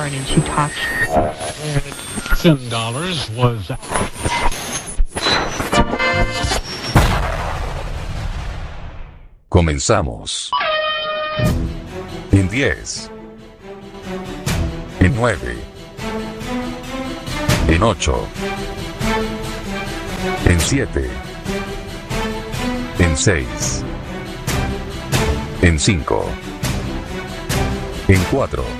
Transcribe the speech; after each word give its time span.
urine 0.00 0.14
and 0.14 0.26
she 0.26 0.40
talks. 0.40 0.76
Ten 2.42 2.68
dollars 2.68 3.30
was. 3.30 3.70
Comenzamos. 9.50 10.50
En 12.32 12.48
10. 12.48 13.10
En 15.00 15.12
9. 15.12 15.56
En 17.68 17.82
8. 17.82 18.28
En 20.46 20.60
7. 20.60 21.10
En 22.98 23.16
6. 23.16 23.82
En 25.62 25.78
5. 25.78 26.24
En 28.08 28.24
4. 28.30 28.79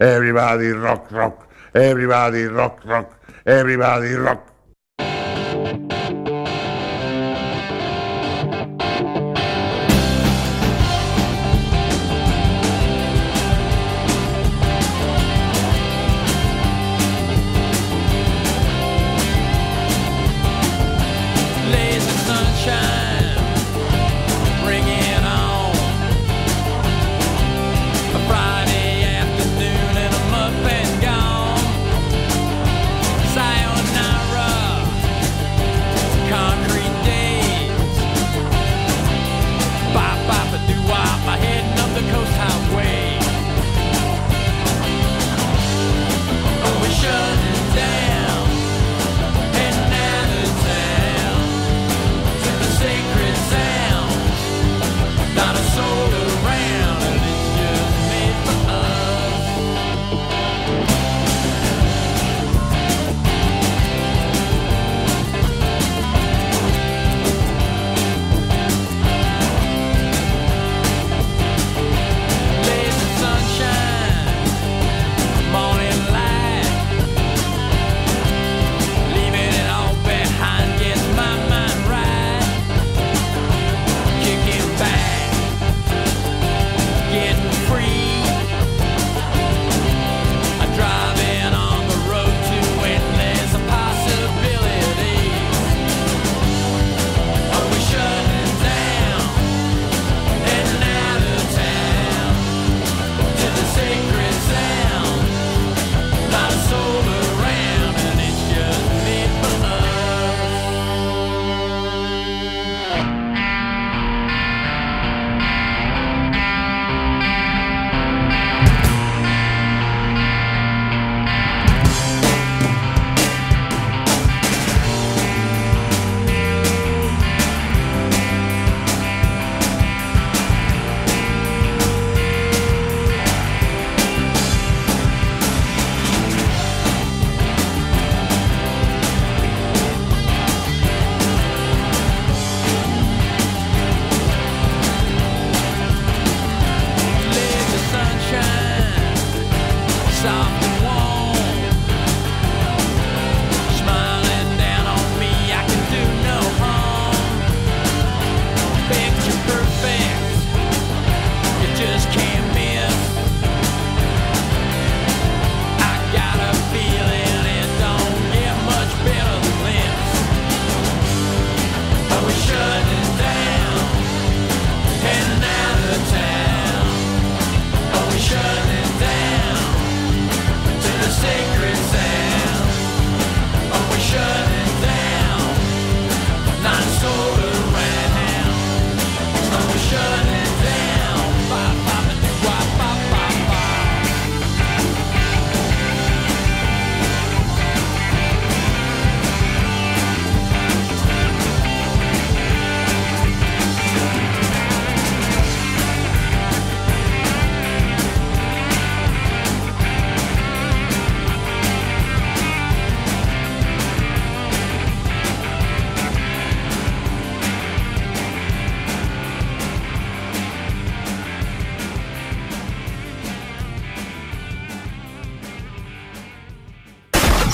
Everybody 0.00 0.68
rock, 0.68 1.12
rock. 1.12 1.48
Everybody 1.74 2.44
rock, 2.44 2.80
rock. 2.84 3.12
Everybody 3.46 4.14
rock. 4.14 4.46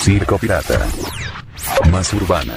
Circo 0.07 0.39
Pirata. 0.39 0.87
Más 1.91 2.13
urbana. 2.13 2.55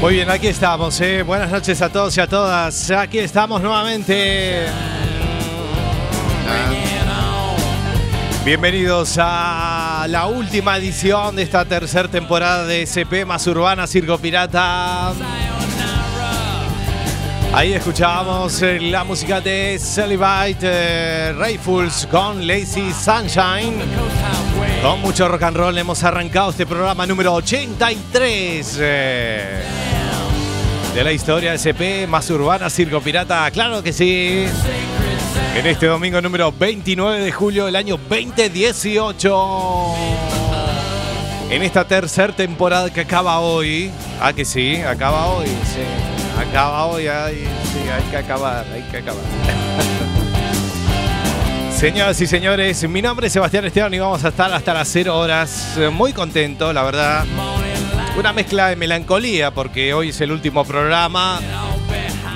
Muy 0.00 0.14
bien, 0.14 0.30
aquí 0.30 0.46
estamos. 0.46 0.98
¿eh? 1.02 1.22
Buenas 1.22 1.50
noches 1.50 1.82
a 1.82 1.90
todos 1.90 2.16
y 2.16 2.20
a 2.22 2.26
todas. 2.26 2.90
Aquí 2.90 3.18
estamos 3.18 3.60
nuevamente. 3.60 4.64
Bienvenidos 8.46 9.18
a 9.18 9.89
la 10.08 10.26
última 10.26 10.76
edición 10.76 11.36
de 11.36 11.42
esta 11.42 11.64
tercera 11.64 12.08
temporada 12.08 12.64
de 12.64 12.82
SP 12.88 13.26
más 13.26 13.46
Urbana 13.46 13.86
Circo 13.86 14.18
Pirata. 14.18 15.12
Ahí 17.52 17.72
escuchábamos 17.72 18.62
eh, 18.62 18.78
la 18.80 19.04
música 19.04 19.40
de 19.40 19.78
Celibate 19.78 20.58
eh, 20.62 21.32
Rayfuls 21.36 22.06
con 22.10 22.46
Lazy 22.46 22.92
Sunshine. 22.92 23.74
Con 24.82 25.00
mucho 25.00 25.28
rock 25.28 25.42
and 25.42 25.56
roll 25.56 25.76
hemos 25.76 26.02
arrancado 26.04 26.50
este 26.50 26.66
programa 26.66 27.06
número 27.06 27.34
83 27.34 28.78
eh, 28.80 29.62
de 30.94 31.04
la 31.04 31.12
historia 31.12 31.50
de 31.50 31.58
SP 31.58 32.06
más 32.08 32.30
Urbana 32.30 32.70
Circo 32.70 33.00
Pirata. 33.00 33.50
Claro 33.50 33.82
que 33.82 33.92
sí. 33.92 34.46
En 35.56 35.66
este 35.66 35.86
domingo 35.86 36.20
número 36.20 36.52
29 36.52 37.20
de 37.20 37.32
julio 37.32 37.66
del 37.66 37.76
año 37.76 37.98
2018. 38.08 39.94
En 41.50 41.62
esta 41.62 41.86
tercera 41.86 42.34
temporada 42.34 42.90
que 42.90 43.00
acaba 43.00 43.40
hoy. 43.40 43.90
Ah, 44.20 44.32
que 44.32 44.44
sí, 44.44 44.76
acaba 44.76 45.26
hoy, 45.26 45.46
sí. 45.46 45.80
Acaba 46.38 46.86
hoy, 46.86 47.08
ay, 47.08 47.44
sí, 47.64 47.88
hay 47.88 48.02
que 48.10 48.16
acabar, 48.16 48.64
hay 48.72 48.82
que 48.82 48.98
acabar. 48.98 49.22
Señoras 51.76 52.20
y 52.20 52.26
señores, 52.26 52.88
mi 52.88 53.02
nombre 53.02 53.26
es 53.26 53.32
Sebastián 53.32 53.64
Esteban 53.64 53.92
y 53.92 53.98
vamos 53.98 54.24
a 54.24 54.28
estar 54.28 54.52
hasta 54.52 54.72
las 54.72 54.88
0 54.88 55.18
horas. 55.18 55.76
Muy 55.92 56.12
contento, 56.12 56.72
la 56.72 56.84
verdad. 56.84 57.24
Una 58.16 58.32
mezcla 58.32 58.68
de 58.68 58.76
melancolía 58.76 59.50
porque 59.50 59.92
hoy 59.94 60.10
es 60.10 60.20
el 60.20 60.30
último 60.30 60.64
programa. 60.64 61.40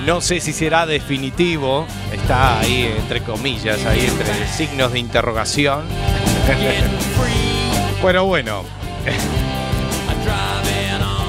No 0.04 0.20
sé 0.20 0.40
si 0.40 0.52
será 0.52 0.84
definitivo. 0.84 1.86
Está 2.24 2.60
ahí 2.60 2.90
entre 2.96 3.20
comillas, 3.20 3.84
ahí 3.84 4.06
entre 4.06 4.48
signos 4.48 4.92
de 4.92 4.98
interrogación. 4.98 5.82
Pero 8.02 8.24
bueno, 8.24 8.64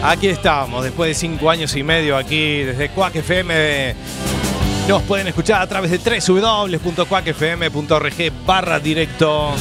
aquí 0.02 0.30
estamos, 0.30 0.86
después 0.86 1.10
de 1.10 1.16
cinco 1.16 1.50
años 1.50 1.76
y 1.76 1.84
medio 1.84 2.16
aquí 2.16 2.60
desde 2.60 2.88
Quack 2.92 3.18
FM. 3.18 3.94
Nos 4.88 5.02
pueden 5.02 5.28
escuchar 5.28 5.62
a 5.62 5.68
través 5.68 5.92
de 5.92 5.98
www.quackfm.org 5.98 8.32
barra 8.46 8.80
directo 8.80 9.52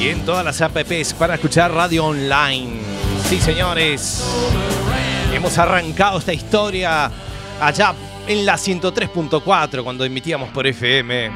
y 0.00 0.08
en 0.08 0.24
todas 0.24 0.42
las 0.42 0.58
apps 0.62 1.12
para 1.12 1.34
escuchar 1.34 1.70
radio 1.70 2.06
online. 2.06 2.80
Sí, 3.28 3.38
señores, 3.38 4.24
hemos 5.34 5.58
arrancado 5.58 6.18
esta 6.18 6.32
historia 6.32 7.10
allá 7.60 7.94
en 8.26 8.46
la 8.46 8.54
103.4 8.54 9.82
cuando 9.82 10.04
emitíamos 10.04 10.50
por 10.50 10.66
FM. 10.66 11.30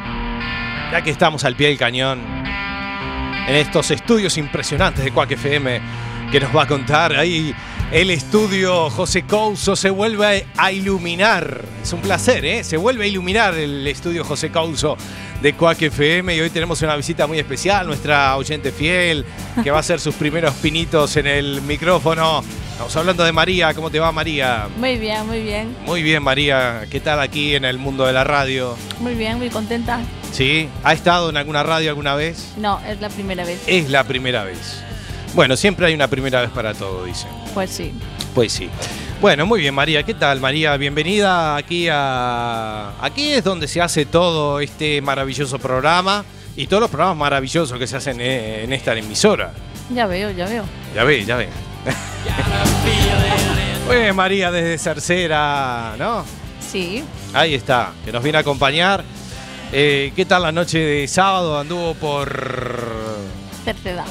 Ya 0.93 1.03
que 1.03 1.11
estamos 1.11 1.45
al 1.45 1.57
pie 1.57 1.69
del 1.69 1.79
cañón 1.79 2.21
en 3.47 3.55
estos 3.55 3.91
estudios 3.91 4.37
impresionantes 4.39 5.05
de 5.05 5.11
Quack 5.11 5.33
FM 5.33 5.81
que 6.31 6.41
nos 6.41 6.55
va 6.55 6.65
a 6.65 6.67
contar 6.67 7.15
ahí 7.15 7.55
el 7.91 8.11
estudio 8.11 8.91
José 8.91 9.23
Couso 9.23 9.75
se 9.75 9.89
vuelve 9.89 10.47
a 10.59 10.71
iluminar. 10.73 11.65
Es 11.83 11.95
un 11.95 12.03
placer, 12.03 12.45
¿eh? 12.45 12.63
Se 12.63 12.77
vuelve 12.77 13.05
a 13.05 13.07
iluminar 13.07 13.55
el 13.55 13.87
estudio 13.87 14.25
José 14.25 14.51
Couso 14.51 14.99
de 15.41 15.55
Quack 15.55 15.81
FM 15.81 16.37
y 16.37 16.41
hoy 16.41 16.51
tenemos 16.51 16.83
una 16.83 16.97
visita 16.97 17.27
muy 17.27 17.39
especial, 17.39 17.87
nuestra 17.87 18.37
oyente 18.37 18.73
fiel, 18.73 19.25
que 19.65 19.71
va 19.71 19.79
a 19.79 19.81
hacer 19.81 20.01
sus 20.01 20.15
primeros 20.17 20.53
pinitos 20.57 21.17
en 21.17 21.29
el 21.29 21.63
micrófono. 21.63 22.45
Estamos 22.79 22.95
hablando 22.95 23.25
de 23.25 23.33
María, 23.33 23.75
¿cómo 23.75 23.91
te 23.91 23.99
va 23.99 24.13
María? 24.13 24.69
Muy 24.77 24.99
bien, 24.99 25.27
muy 25.27 25.43
bien, 25.43 25.77
Muy 25.85 26.01
bien 26.01 26.23
María, 26.23 26.87
¿qué 26.89 27.01
tal 27.01 27.19
aquí 27.19 27.57
en 27.57 27.65
el 27.65 27.77
mundo 27.77 28.07
de 28.07 28.13
la 28.13 28.23
radio? 28.23 28.77
muy 29.01 29.15
bien, 29.15 29.37
muy 29.39 29.51
contenta. 29.51 29.99
¿Sí? 30.31 30.69
¿Ha 30.85 30.93
estado 30.93 31.29
en 31.29 31.37
alguna 31.37 31.65
radio 31.65 31.91
alguna 31.91 32.15
vez? 32.15 32.53
No, 32.57 32.81
es 32.87 33.01
la 33.01 33.09
primera 33.09 33.45
vez. 33.45 33.61
Es 33.67 33.91
la 33.91 34.05
primera 34.05 34.45
vez. 34.45 34.81
Bueno, 35.35 35.57
siempre 35.57 35.87
hay 35.87 35.95
una 35.95 36.07
primera 36.07 36.41
vez 36.41 36.51
para 36.51 36.73
todo, 36.73 37.05
dicen. 37.05 37.29
Pues 37.53 37.69
sí. 37.71 37.93
Pues 38.33 38.53
sí. 38.53 38.71
Bueno, 39.21 39.45
muy 39.45 39.59
bien, 39.59 39.75
María. 39.75 40.05
¿Qué 40.05 40.15
tal, 40.15 40.39
María? 40.39 40.77
Bienvenida 40.77 41.57
aquí 41.57 41.89
a. 41.91 42.93
Aquí 43.01 43.33
es 43.33 43.43
donde 43.43 43.67
se 43.67 43.83
hace 43.83 44.07
todo 44.07 44.61
este 44.61 45.03
maravilloso 45.03 45.59
programa 45.59 46.25
y 46.55 46.69
todos 46.69 46.83
los 46.83 46.91
programas 46.91 47.17
maravillosos 47.17 47.77
que 47.77 47.89
se 47.89 47.97
hacen 47.97 48.21
en 48.21 48.73
esta 48.73 48.95
emisora. 48.95 49.53
Ya 49.93 50.07
veo, 50.07 50.31
ya 50.31 50.47
veo. 50.47 50.63
Ya 50.95 51.03
ve, 51.03 51.25
ya 51.25 51.37
ve. 51.37 51.49
Bien, 53.89 54.15
María, 54.15 54.51
desde 54.51 54.79
Cercera, 54.79 55.95
¿no? 55.99 56.25
Sí, 56.61 57.03
Ahí 57.33 57.55
está, 57.55 57.93
que 58.05 58.13
nos 58.13 58.23
viene 58.23 58.39
a 58.39 58.41
acompañar. 58.43 59.03
Eh, 59.73 60.13
¿Qué 60.17 60.25
tal 60.25 60.43
la 60.43 60.53
noche 60.53 60.79
de 60.79 61.09
sábado? 61.09 61.59
Anduvo 61.59 61.95
por 61.95 62.29
Cerceda, 63.65 64.05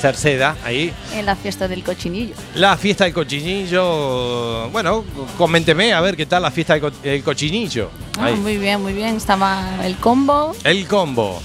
Cerceda, 0.00 0.56
ahí. 0.64 0.92
en 1.14 1.26
la 1.26 1.34
fiesta 1.36 1.66
del 1.68 1.82
cochinillo. 1.82 2.34
La 2.54 2.76
fiesta 2.76 3.04
del 3.04 3.12
cochinillo. 3.12 4.68
Bueno, 4.70 5.04
coménteme 5.36 5.92
a 5.92 6.00
ver 6.00 6.16
qué 6.16 6.26
tal 6.26 6.42
la 6.42 6.50
fiesta 6.50 6.74
del, 6.74 6.82
co- 6.82 6.90
del 7.02 7.22
cochinillo. 7.24 7.90
Ah, 8.18 8.30
muy 8.30 8.56
bien, 8.56 8.80
muy 8.82 8.92
bien. 8.92 9.16
Estaba 9.16 9.84
el 9.84 9.96
combo 9.96 10.54
El 10.64 10.86
combo. 10.86 11.40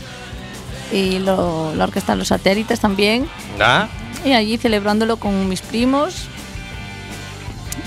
y 0.91 1.19
lo, 1.19 1.73
la 1.75 1.85
orquesta 1.85 2.15
Los 2.15 2.27
Satélites 2.29 2.79
también. 2.79 3.27
¿Ah? 3.59 3.87
Y 4.23 4.33
allí 4.33 4.57
celebrándolo 4.57 5.17
con 5.17 5.47
mis 5.49 5.61
primos. 5.61 6.27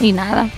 Y 0.00 0.12
nada, 0.12 0.48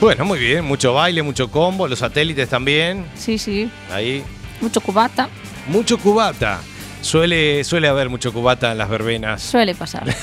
Bueno, 0.00 0.24
muy 0.24 0.38
bien. 0.38 0.64
Mucho 0.64 0.94
baile, 0.94 1.22
mucho 1.22 1.50
combo. 1.50 1.88
Los 1.88 1.98
satélites 1.98 2.48
también. 2.48 3.06
sí, 3.16 3.38
sí. 3.38 3.70
Ahí. 3.92 4.22
Mucho 4.60 4.80
cubata. 4.80 5.28
Mucho 5.68 5.98
cubata. 5.98 6.60
Suele, 7.00 7.62
suele 7.64 7.86
haber 7.88 8.08
mucho 8.08 8.32
cubata 8.32 8.72
en 8.72 8.78
las 8.78 8.88
verbenas. 8.88 9.40
Suele 9.42 9.74
pasar. 9.74 10.04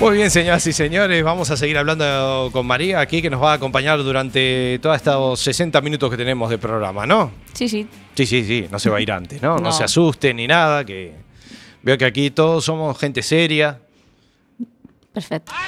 Muy 0.00 0.16
bien, 0.16 0.30
señoras 0.30 0.66
y 0.66 0.72
señores, 0.72 1.22
vamos 1.22 1.50
a 1.50 1.56
seguir 1.56 1.78
hablando 1.78 2.50
con 2.52 2.66
María 2.66 2.98
aquí, 3.00 3.22
que 3.22 3.30
nos 3.30 3.40
va 3.40 3.52
a 3.52 3.54
acompañar 3.54 4.02
durante 4.02 4.78
todos 4.82 4.96
estos 4.96 5.40
60 5.40 5.80
minutos 5.82 6.10
que 6.10 6.16
tenemos 6.16 6.50
de 6.50 6.58
programa, 6.58 7.06
¿no? 7.06 7.30
Sí, 7.52 7.68
sí. 7.68 7.86
Sí, 8.14 8.26
sí, 8.26 8.44
sí, 8.44 8.66
no 8.70 8.78
se 8.80 8.90
va 8.90 8.98
a 8.98 9.00
ir 9.00 9.12
antes, 9.12 9.40
¿no? 9.40 9.56
No, 9.56 9.62
No. 9.66 9.72
se 9.72 9.84
asusten 9.84 10.36
ni 10.36 10.48
nada, 10.48 10.84
que 10.84 11.12
veo 11.82 11.96
que 11.96 12.04
aquí 12.04 12.30
todos 12.32 12.64
somos 12.64 12.98
gente 12.98 13.22
seria. 13.22 13.78
Perfecto. 15.14 15.52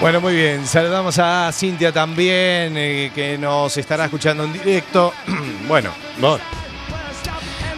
Bueno, 0.00 0.20
muy 0.20 0.34
bien, 0.34 0.66
saludamos 0.66 1.18
a 1.18 1.50
Cintia 1.50 1.90
también, 1.90 2.76
eh, 2.76 3.10
que 3.14 3.38
nos 3.38 3.74
estará 3.78 4.04
escuchando 4.04 4.44
en 4.44 4.52
directo. 4.52 5.14
bueno, 5.66 5.92
bueno. 6.18 6.44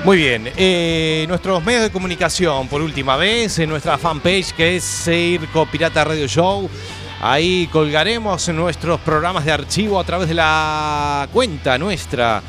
Muy 0.03 0.17
bien, 0.17 0.51
eh, 0.57 1.25
nuestros 1.29 1.63
medios 1.65 1.83
de 1.83 1.91
comunicación, 1.91 2.67
por 2.67 2.83
última 2.83 3.17
vez, 3.17 3.61
en 3.61 3.71
nuestra 3.71 3.97
fanpage 3.97 4.55
que 4.55 4.75
es 4.75 4.83
Circo 4.83 5.67
Pirata 5.67 6.03
Radio 6.03 6.27
Show. 6.27 6.69
Ahí 7.21 7.69
colgaremos 7.71 8.49
nuestros 8.49 8.99
programas 9.01 9.45
de 9.45 9.53
archivo 9.53 10.01
a 10.01 10.05
través 10.05 10.29
de 10.29 10.35
la 10.35 11.29
cuenta 11.33 11.79
nuestra, 11.79 12.43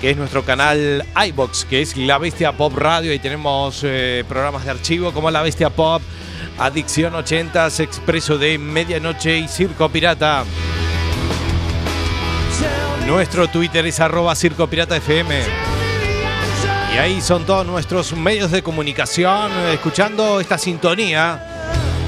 que 0.00 0.10
es 0.10 0.16
nuestro 0.16 0.44
canal 0.44 1.04
iBox, 1.28 1.66
que 1.66 1.82
es 1.82 1.96
La 1.96 2.16
Bestia 2.16 2.52
Pop 2.52 2.74
Radio. 2.76 3.12
Ahí 3.12 3.18
tenemos 3.18 3.82
eh, 3.84 4.24
programas 4.26 4.64
de 4.64 4.70
archivo 4.70 5.12
como 5.12 5.30
La 5.30 5.42
Bestia 5.42 5.68
Pop, 5.68 6.00
Adicción 6.58 7.14
80, 7.14 7.66
Expreso 7.78 8.38
de 8.38 8.56
Medianoche 8.56 9.38
y 9.38 9.48
Circo 9.48 9.90
Pirata. 9.90 10.44
Nuestro 13.06 13.48
Twitter 13.48 13.84
es 13.86 14.00
arroba 14.00 14.34
Circo 14.34 14.66
Pirata 14.68 14.96
FM. 14.96 15.34
Y 16.94 16.98
ahí 16.98 17.20
son 17.20 17.44
todos 17.44 17.66
nuestros 17.66 18.14
medios 18.14 18.50
de 18.50 18.62
comunicación, 18.62 19.52
eh, 19.52 19.74
escuchando 19.74 20.40
esta 20.40 20.56
sintonía. 20.56 21.46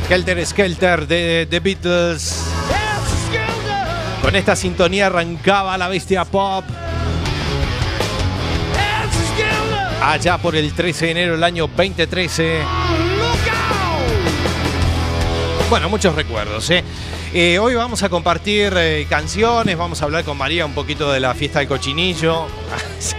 Helter 0.09 0.45
Skelter 0.47 1.07
de 1.07 1.47
The 1.49 1.61
Beatles. 1.61 2.47
Con 4.23 4.35
esta 4.35 4.57
sintonía 4.57 5.07
arrancaba 5.07 5.77
la 5.77 5.89
bestia 5.89 6.25
pop. 6.25 6.65
Allá 10.05 10.37
por 10.37 10.57
el 10.57 10.73
13 10.73 11.05
de 11.05 11.11
enero 11.13 11.33
del 11.35 11.45
año 11.45 11.69
2013. 11.69 12.59
Bueno, 15.71 15.89
muchos 15.89 16.15
recuerdos, 16.17 16.69
¿eh? 16.71 16.83
Eh, 17.33 17.59
hoy 17.61 17.77
vamos 17.77 18.03
a 18.03 18.09
compartir 18.09 18.75
eh, 18.77 19.07
canciones, 19.09 19.79
vamos 19.79 20.03
a 20.03 20.07
hablar 20.07 20.25
con 20.25 20.37
María 20.37 20.67
un 20.67 20.75
poquito 20.75 21.11
de 21.13 21.21
la 21.21 21.35
fiesta 21.35 21.61
del 21.61 21.69
cochinillo. 21.69 22.47
Sí. 22.99 23.17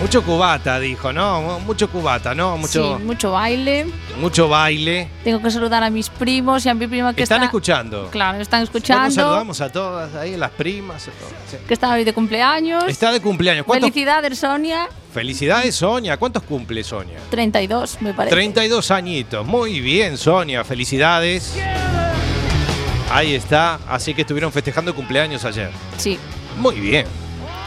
Mucho 0.00 0.22
cubata, 0.22 0.78
dijo, 0.78 1.12
¿no? 1.12 1.58
Mucho 1.60 1.90
cubata, 1.90 2.32
¿no? 2.32 2.56
Mucho, 2.56 2.98
Sí, 2.98 3.04
mucho 3.04 3.32
baile. 3.32 3.86
mucho 4.20 4.48
baile. 4.48 5.08
Tengo 5.24 5.42
que 5.42 5.50
saludar 5.50 5.82
a 5.82 5.90
mis 5.90 6.08
primos 6.08 6.64
y 6.64 6.68
a 6.68 6.74
mi 6.74 6.86
prima 6.86 7.12
que 7.14 7.24
Están 7.24 7.38
está... 7.38 7.46
escuchando. 7.46 8.08
Claro, 8.12 8.38
están 8.40 8.60
¿Cómo 8.60 8.64
escuchando. 8.78 9.10
saludamos 9.10 9.60
a 9.60 9.72
todas 9.72 10.14
ahí, 10.14 10.36
las 10.36 10.52
primas? 10.52 11.08
a 11.08 11.10
todas, 11.10 11.32
sí. 11.50 11.56
Que 11.66 11.74
está 11.74 11.92
hoy 11.92 12.04
de 12.04 12.12
cumpleaños. 12.12 12.84
Está 12.86 13.10
de 13.10 13.20
cumpleaños. 13.20 13.66
¿Cuántos, 13.66 13.90
Felicidades, 13.90 14.38
Sonia. 14.38 14.88
Felicidades, 15.12 15.74
Sonia. 15.74 16.16
¿Cuántos 16.16 16.44
cumple 16.44 16.84
Sonia? 16.84 17.18
32, 17.30 18.00
me 18.00 18.14
parece. 18.14 18.36
32 18.36 18.90
añitos. 18.92 19.44
Muy 19.44 19.80
bien, 19.80 20.16
Sonia. 20.16 20.62
Felicidades. 20.62 21.56
Ahí 23.10 23.34
está. 23.34 23.80
Así 23.88 24.14
que 24.14 24.20
estuvieron 24.20 24.52
festejando 24.52 24.94
cumpleaños 24.94 25.44
ayer. 25.44 25.70
Sí, 25.96 26.18
Muy 26.56 26.76
bien. 26.78 27.04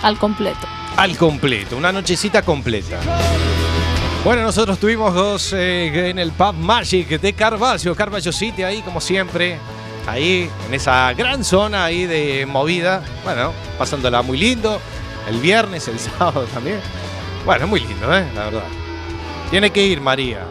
al 0.01 0.17
completo. 0.17 0.65
Al 0.98 1.17
completo. 1.17 1.77
Una 1.77 1.91
nochecita 1.91 2.41
completa. 2.43 3.00
Bueno, 4.24 4.43
nosotros 4.43 4.77
tuvimos 4.77 5.13
dos 5.15 5.51
eh, 5.53 6.10
en 6.10 6.19
el 6.19 6.31
Pub 6.31 6.53
Magic 6.53 7.07
de 7.19 7.33
Carvalho. 7.33 7.95
Carvalho 7.95 8.31
City 8.31 8.63
ahí, 8.63 8.81
como 8.81 9.01
siempre. 9.01 9.57
Ahí, 10.07 10.50
en 10.67 10.74
esa 10.74 11.13
gran 11.13 11.43
zona 11.43 11.86
ahí 11.86 12.05
de 12.05 12.45
movida. 12.45 13.03
Bueno, 13.24 13.51
pasándola 13.77 14.21
muy 14.21 14.38
lindo. 14.38 14.79
El 15.27 15.39
viernes, 15.39 15.88
el 15.88 16.00
sábado 16.19 16.45
también. 16.53 16.79
Bueno, 17.45 17.67
muy 17.67 17.79
lindo, 17.79 18.15
¿eh? 18.15 18.25
La 18.36 18.45
verdad. 18.45 18.63
Tiene 19.50 19.71
que 19.71 19.86
ir, 19.86 20.01
María. 20.01 20.45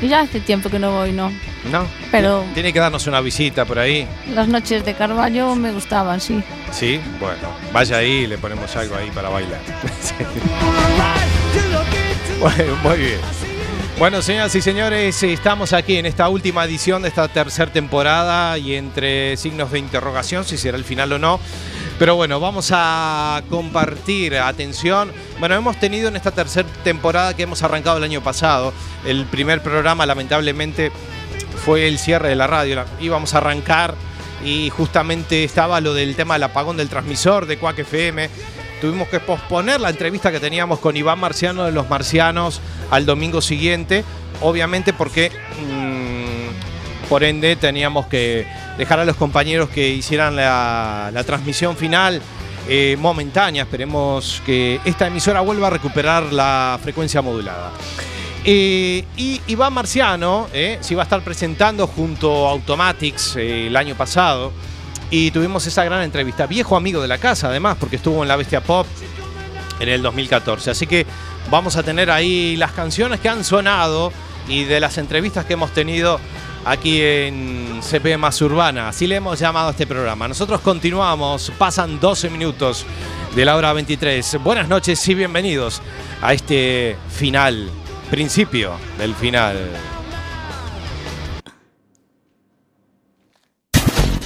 Y 0.00 0.08
ya 0.08 0.20
hace 0.20 0.40
tiempo 0.40 0.70
que 0.70 0.78
no 0.78 0.92
voy, 0.92 1.12
¿no? 1.12 1.32
¿No? 1.70 1.86
Pero- 2.10 2.44
Tiene 2.54 2.72
que 2.72 2.78
darnos 2.80 3.06
una 3.06 3.20
visita 3.20 3.64
por 3.64 3.78
ahí. 3.78 4.06
Las 4.32 4.48
noches 4.48 4.84
de 4.84 4.94
Carballo 4.94 5.54
me 5.54 5.72
gustaban, 5.72 6.20
sí. 6.20 6.42
Sí, 6.70 7.00
bueno, 7.20 7.48
vaya 7.72 7.98
ahí 7.98 8.10
y 8.10 8.26
le 8.26 8.38
ponemos 8.38 8.74
algo 8.76 8.94
ahí 8.96 9.10
para 9.10 9.28
bailar. 9.28 9.60
Sí. 10.00 10.14
Bueno, 12.40 12.76
muy 12.84 12.96
bien. 12.98 13.20
Bueno, 13.98 14.22
señoras 14.22 14.54
y 14.54 14.62
señores, 14.62 15.20
estamos 15.24 15.72
aquí 15.72 15.96
en 15.96 16.06
esta 16.06 16.28
última 16.28 16.64
edición 16.64 17.02
de 17.02 17.08
esta 17.08 17.26
tercera 17.26 17.72
temporada 17.72 18.56
y 18.56 18.74
entre 18.76 19.36
signos 19.36 19.72
de 19.72 19.80
interrogación 19.80 20.44
si 20.44 20.56
será 20.56 20.76
el 20.76 20.84
final 20.84 21.12
o 21.12 21.18
no. 21.18 21.40
Pero 21.98 22.14
bueno, 22.14 22.38
vamos 22.38 22.70
a 22.72 23.42
compartir, 23.50 24.36
atención. 24.36 25.10
Bueno, 25.40 25.56
hemos 25.56 25.80
tenido 25.80 26.06
en 26.08 26.14
esta 26.14 26.30
tercera 26.30 26.68
temporada 26.84 27.34
que 27.34 27.42
hemos 27.42 27.60
arrancado 27.64 27.96
el 27.98 28.04
año 28.04 28.22
pasado, 28.22 28.72
el 29.04 29.24
primer 29.24 29.62
programa 29.64 30.06
lamentablemente 30.06 30.92
fue 31.64 31.88
el 31.88 31.98
cierre 31.98 32.28
de 32.28 32.36
la 32.36 32.46
radio. 32.46 32.84
Íbamos 33.00 33.34
a 33.34 33.38
arrancar 33.38 33.94
y 34.44 34.70
justamente 34.70 35.44
estaba 35.44 35.80
lo 35.80 35.94
del 35.94 36.14
tema 36.16 36.34
del 36.34 36.44
apagón 36.44 36.76
del 36.76 36.88
transmisor 36.88 37.46
de 37.46 37.58
Cuac 37.58 37.78
FM. 37.78 38.28
Tuvimos 38.80 39.08
que 39.08 39.20
posponer 39.20 39.80
la 39.80 39.90
entrevista 39.90 40.30
que 40.30 40.40
teníamos 40.40 40.78
con 40.78 40.96
Iván 40.96 41.18
Marciano 41.18 41.64
de 41.64 41.72
los 41.72 41.88
Marcianos 41.90 42.60
al 42.90 43.06
domingo 43.06 43.40
siguiente, 43.40 44.04
obviamente 44.40 44.92
porque 44.92 45.30
mm, 45.30 47.08
por 47.08 47.24
ende 47.24 47.56
teníamos 47.56 48.06
que 48.06 48.46
dejar 48.76 49.00
a 49.00 49.04
los 49.04 49.16
compañeros 49.16 49.68
que 49.68 49.88
hicieran 49.88 50.36
la, 50.36 51.10
la 51.12 51.24
transmisión 51.24 51.76
final 51.76 52.22
eh, 52.68 52.96
momentánea. 53.00 53.62
Esperemos 53.62 54.42
que 54.44 54.78
esta 54.84 55.06
emisora 55.06 55.40
vuelva 55.40 55.68
a 55.68 55.70
recuperar 55.70 56.32
la 56.32 56.78
frecuencia 56.82 57.22
modulada. 57.22 57.72
Eh, 58.50 59.04
y 59.18 59.42
Iván 59.48 59.74
Marciano 59.74 60.48
eh, 60.54 60.78
se 60.80 60.94
iba 60.94 61.02
a 61.02 61.04
estar 61.04 61.20
presentando 61.20 61.86
junto 61.86 62.48
a 62.48 62.52
Automatics 62.52 63.36
eh, 63.36 63.66
el 63.66 63.76
año 63.76 63.94
pasado 63.94 64.54
y 65.10 65.30
tuvimos 65.32 65.66
esa 65.66 65.84
gran 65.84 66.00
entrevista. 66.00 66.46
Viejo 66.46 66.74
amigo 66.74 67.02
de 67.02 67.08
la 67.08 67.18
casa, 67.18 67.48
además, 67.48 67.76
porque 67.78 67.96
estuvo 67.96 68.22
en 68.22 68.28
la 68.28 68.36
Bestia 68.36 68.62
Pop 68.62 68.86
en 69.80 69.90
el 69.90 70.00
2014. 70.00 70.70
Así 70.70 70.86
que 70.86 71.04
vamos 71.50 71.76
a 71.76 71.82
tener 71.82 72.10
ahí 72.10 72.56
las 72.56 72.72
canciones 72.72 73.20
que 73.20 73.28
han 73.28 73.44
sonado 73.44 74.14
y 74.48 74.64
de 74.64 74.80
las 74.80 74.96
entrevistas 74.96 75.44
que 75.44 75.52
hemos 75.52 75.74
tenido 75.74 76.18
aquí 76.64 77.02
en 77.02 77.80
CP 77.82 78.16
Más 78.16 78.40
Urbana. 78.40 78.88
Así 78.88 79.06
le 79.06 79.16
hemos 79.16 79.38
llamado 79.38 79.68
a 79.68 79.70
este 79.72 79.86
programa. 79.86 80.26
Nosotros 80.26 80.62
continuamos, 80.62 81.52
pasan 81.58 82.00
12 82.00 82.30
minutos 82.30 82.86
de 83.36 83.44
la 83.44 83.56
hora 83.56 83.74
23. 83.74 84.38
Buenas 84.42 84.68
noches 84.68 85.06
y 85.06 85.14
bienvenidos 85.14 85.82
a 86.22 86.32
este 86.32 86.96
final, 87.10 87.70
principio 88.10 88.72
del 88.96 89.14
final. 89.14 89.56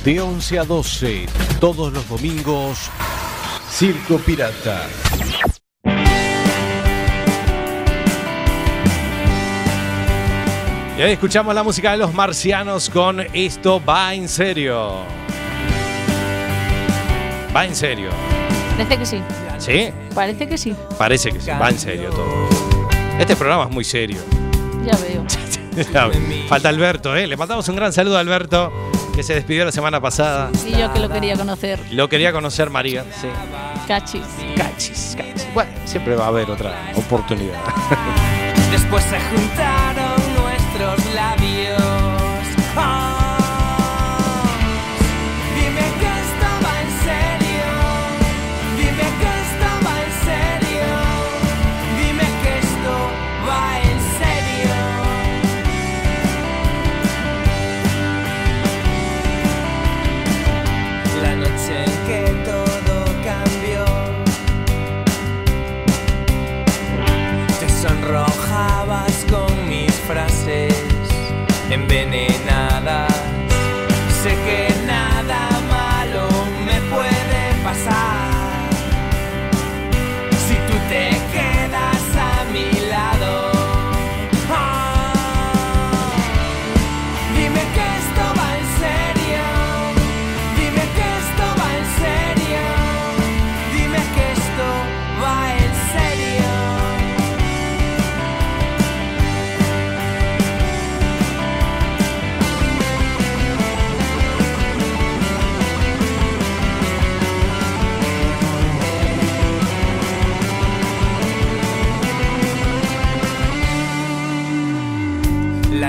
De 0.04 0.20
11 0.20 0.58
a 0.58 0.64
12, 0.64 1.26
todos 1.60 1.92
los 1.92 2.08
domingos, 2.08 2.90
Circo 3.70 4.18
Pirata. 4.18 4.86
Y 10.98 11.02
ahí 11.02 11.12
escuchamos 11.12 11.54
la 11.54 11.62
música 11.62 11.92
de 11.92 11.96
los 11.96 12.12
marcianos 12.14 12.90
con 12.90 13.20
Esto 13.32 13.82
va 13.84 14.14
en 14.14 14.28
serio. 14.28 14.98
Va 17.54 17.64
en 17.64 17.74
serio. 17.74 18.10
Parece 18.76 18.98
que 18.98 19.06
sí. 19.06 19.22
¿Sí? 19.58 19.92
Parece 20.14 20.48
que 20.48 20.58
sí. 20.58 20.74
Parece 20.98 21.32
que 21.32 21.40
sí. 21.40 21.50
Va 21.50 21.68
en 21.68 21.78
serio 21.78 22.10
todo. 22.10 22.51
Este 23.18 23.36
programa 23.36 23.64
es 23.64 23.70
muy 23.70 23.84
serio. 23.84 24.18
Ya 24.84 24.96
veo. 24.96 25.24
Falta 26.48 26.68
Alberto, 26.68 27.14
¿eh? 27.14 27.28
Le 27.28 27.36
mandamos 27.36 27.68
un 27.68 27.76
gran 27.76 27.92
saludo 27.92 28.16
a 28.16 28.20
Alberto, 28.20 28.72
que 29.14 29.22
se 29.22 29.32
despidió 29.34 29.64
la 29.64 29.70
semana 29.70 30.00
pasada. 30.00 30.50
Y 30.66 30.72
yo 30.72 30.92
que 30.92 30.98
lo 30.98 31.08
quería 31.08 31.36
conocer. 31.36 31.78
Lo 31.92 32.08
quería 32.08 32.32
conocer 32.32 32.68
María. 32.68 33.04
Sí. 33.20 33.28
Cachis. 33.86 34.22
Cachis, 34.56 35.14
cachis. 35.16 35.46
Bueno, 35.54 35.70
siempre 35.84 36.16
va 36.16 36.24
a 36.24 36.28
haber 36.28 36.50
otra 36.50 36.90
oportunidad. 36.96 37.60
Después 38.72 39.04
se 39.04 39.20
juntaron 39.20 40.16
nuestros 40.42 41.14
labios. 41.14 41.81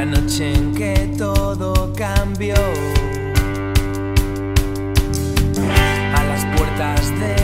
Noche 0.05 0.53
en 0.53 0.75
que 0.75 1.09
todo 1.17 1.93
cambió. 1.95 2.55
A 6.13 6.23
las 6.25 6.45
puertas 6.57 7.09
de 7.19 7.42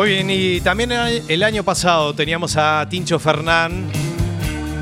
Muy 0.00 0.08
bien, 0.08 0.30
y 0.30 0.62
también 0.62 0.92
el 0.92 1.42
año 1.42 1.62
pasado 1.62 2.14
teníamos 2.14 2.56
a 2.56 2.86
Tincho 2.88 3.18
Fernán, 3.18 3.86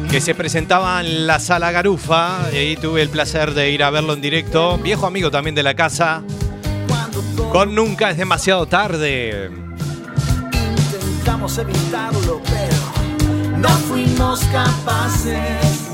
que 0.08 0.20
se 0.20 0.32
presentaba 0.32 1.00
en 1.00 1.26
la 1.26 1.40
sala 1.40 1.72
Garufa, 1.72 2.48
y 2.52 2.56
ahí 2.56 2.76
tuve 2.76 3.02
el 3.02 3.08
placer 3.08 3.52
de 3.52 3.72
ir 3.72 3.82
a 3.82 3.90
verlo 3.90 4.12
en 4.12 4.20
directo, 4.20 4.78
viejo 4.78 5.08
amigo 5.08 5.28
también 5.28 5.56
de 5.56 5.64
la 5.64 5.74
casa, 5.74 6.22
con 7.50 7.74
Nunca 7.74 8.10
es 8.10 8.16
demasiado 8.16 8.66
tarde. 8.66 9.50
Intentamos 10.52 11.58
evitarlo, 11.58 12.40
pero 12.44 13.58
no 13.58 13.68
fuimos 13.70 14.44
capaces. 14.52 15.88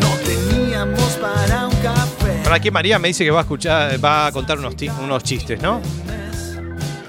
No 0.00 0.08
teníamos 0.24 1.12
para 1.20 1.68
un 1.68 1.76
café. 1.76 2.40
Por 2.42 2.52
aquí 2.52 2.72
María 2.72 2.98
me 2.98 3.06
dice 3.06 3.22
que 3.22 3.30
va 3.30 3.38
a 3.38 3.42
escuchar, 3.42 4.04
va 4.04 4.26
a 4.26 4.32
contar 4.32 4.58
unos, 4.58 4.74
unos 5.00 5.22
chistes, 5.22 5.62
¿no? 5.62 5.80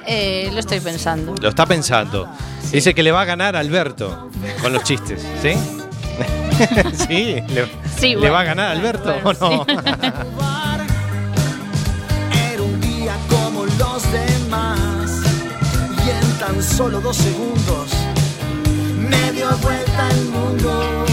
Eh, 0.08 0.50
lo 0.54 0.60
estoy 0.60 0.80
pensando. 0.80 1.36
Lo 1.42 1.50
está 1.50 1.66
pensando. 1.66 2.28
Dice 2.72 2.94
que 2.94 3.04
le 3.04 3.12
va 3.12 3.22
a 3.22 3.26
ganar 3.26 3.56
Alberto 3.56 4.30
con 4.62 4.72
los 4.74 4.84
chistes, 4.84 5.22
¿sí? 5.42 5.52
sí, 7.08 7.42
le, 7.50 7.66
Sí, 7.98 8.10
¿le 8.10 8.16
bueno. 8.18 8.34
va 8.34 8.40
a 8.40 8.44
ganar 8.44 8.72
Alberto 8.72 9.14
o 9.24 9.34
no? 9.34 9.66
Era 12.54 12.62
un 12.62 12.80
día 12.82 13.16
como 13.30 13.66
los 13.66 14.12
demás. 14.12 15.12
Y 16.06 16.10
en 16.10 16.40
tan 16.40 16.64
solo 16.64 17.00
dos 17.02 17.18
segundos 17.18 17.92
me 18.98 19.32
dio 19.34 19.50
vuelta 19.58 20.10
el 20.12 20.26
mundo. 20.26 21.06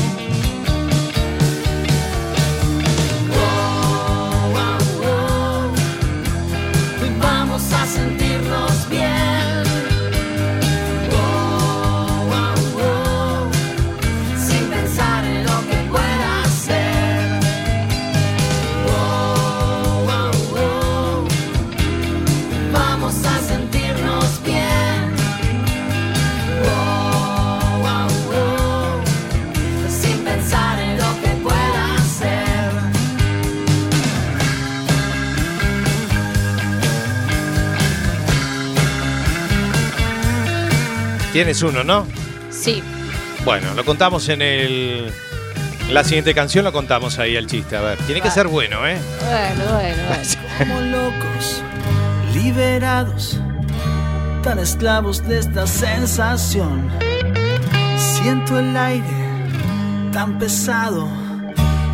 Tienes 41.34 41.62
uno, 41.62 41.82
¿no? 41.82 42.06
Sí. 42.48 42.80
Bueno, 43.44 43.74
lo 43.74 43.84
contamos 43.84 44.28
en 44.28 44.40
el. 44.40 45.12
en 45.88 45.92
la 45.92 46.04
siguiente 46.04 46.32
canción 46.32 46.64
lo 46.64 46.72
contamos 46.72 47.18
ahí 47.18 47.34
el 47.34 47.48
chiste. 47.48 47.76
A 47.76 47.80
ver, 47.80 47.98
tiene 48.06 48.20
que 48.20 48.30
ser 48.30 48.46
bueno, 48.46 48.86
¿eh? 48.86 48.96
Bueno, 49.18 49.72
bueno, 49.72 50.02
bueno. 50.06 50.22
como 50.58 50.80
locos, 50.80 51.60
liberados, 52.32 53.40
tan 54.44 54.60
esclavos 54.60 55.26
de 55.26 55.40
esta 55.40 55.66
sensación. 55.66 56.88
Siento 57.98 58.60
el 58.60 58.76
aire 58.76 59.04
tan 60.12 60.38
pesado, 60.38 61.08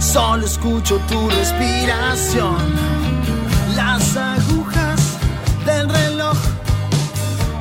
solo 0.00 0.44
escucho 0.44 1.00
tu 1.08 1.30
respiración. 1.30 2.58
Las 3.74 4.18
agujas 4.18 5.16
del 5.64 5.88
reloj 5.88 6.36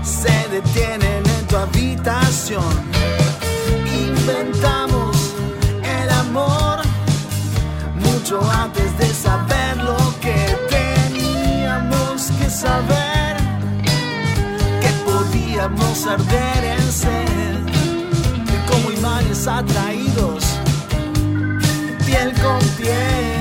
se 0.04 0.50
detienen 0.50 1.29
habitación. 1.62 2.74
Inventamos 3.86 5.34
el 5.84 6.10
amor 6.10 6.80
mucho 7.96 8.40
antes 8.52 8.98
de 8.98 9.08
saber 9.08 9.78
lo 9.78 9.98
que 10.22 10.40
teníamos 10.70 12.32
que 12.40 12.50
saber, 12.50 13.38
que 14.82 14.92
podíamos 15.10 16.06
arder 16.06 16.64
en 16.78 16.92
sed, 16.92 17.58
como 18.70 18.92
imanes 18.92 19.48
atraídos, 19.48 20.44
piel 22.06 22.34
con 22.42 22.60
piel. 22.78 23.39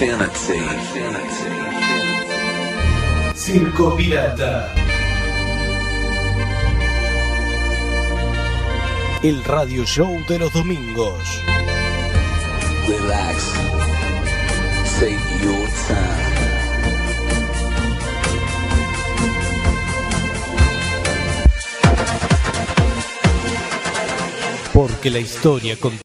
Infinity. 0.00 1.48
Circo 3.34 3.96
Pirata. 3.96 4.72
El 9.22 9.44
radio 9.44 9.84
show 9.84 10.20
de 10.28 10.38
los 10.38 10.52
domingos. 10.52 11.18
Relax. 12.88 13.52
Take 14.98 15.18
your 15.42 15.68
time. 15.86 16.24
Porque 24.72 25.10
la 25.10 25.20
historia 25.20 25.76
con 25.78 26.03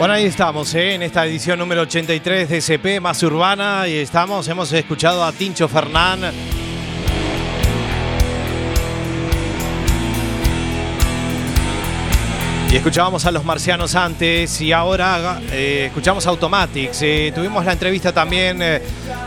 Bueno, 0.00 0.14
ahí 0.14 0.24
estamos, 0.24 0.74
¿eh? 0.74 0.94
en 0.94 1.02
esta 1.02 1.26
edición 1.26 1.58
número 1.58 1.82
83 1.82 2.48
de 2.48 2.56
SP 2.64 3.04
Más 3.04 3.22
Urbana. 3.22 3.86
Y 3.86 3.96
estamos, 3.96 4.48
hemos 4.48 4.72
escuchado 4.72 5.22
a 5.22 5.30
Tincho 5.30 5.68
Fernán. 5.68 6.20
Y 12.72 12.76
escuchábamos 12.76 13.26
a 13.26 13.30
los 13.30 13.44
marcianos 13.44 13.94
antes 13.94 14.58
y 14.62 14.72
ahora 14.72 15.38
eh, 15.52 15.84
escuchamos 15.88 16.26
Automatics. 16.26 17.02
Eh, 17.02 17.30
tuvimos 17.34 17.62
la 17.66 17.72
entrevista 17.72 18.10
también 18.10 18.62
eh, 18.62 18.80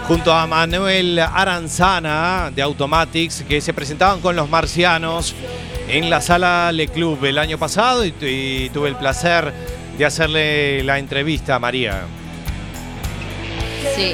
junto 0.08 0.34
a 0.34 0.48
Manuel 0.48 1.20
Aranzana 1.20 2.50
de 2.50 2.64
Automatics 2.64 3.44
que 3.48 3.62
se 3.62 3.76
presentaban 3.76 4.22
con 4.22 4.36
los 4.36 4.50
marcianos 4.50 5.36
en 5.88 6.10
la 6.10 6.20
sala 6.20 6.72
Le 6.72 6.88
Club 6.88 7.24
el 7.26 7.38
año 7.38 7.60
pasado 7.60 8.04
y 8.04 8.72
tuve 8.74 8.90
el 8.90 8.96
placer 8.96 9.83
de 9.98 10.06
hacerle 10.06 10.84
la 10.84 11.00
entrevista 11.00 11.56
a 11.56 11.60
María. 11.60 12.02
Sí. 13.96 14.14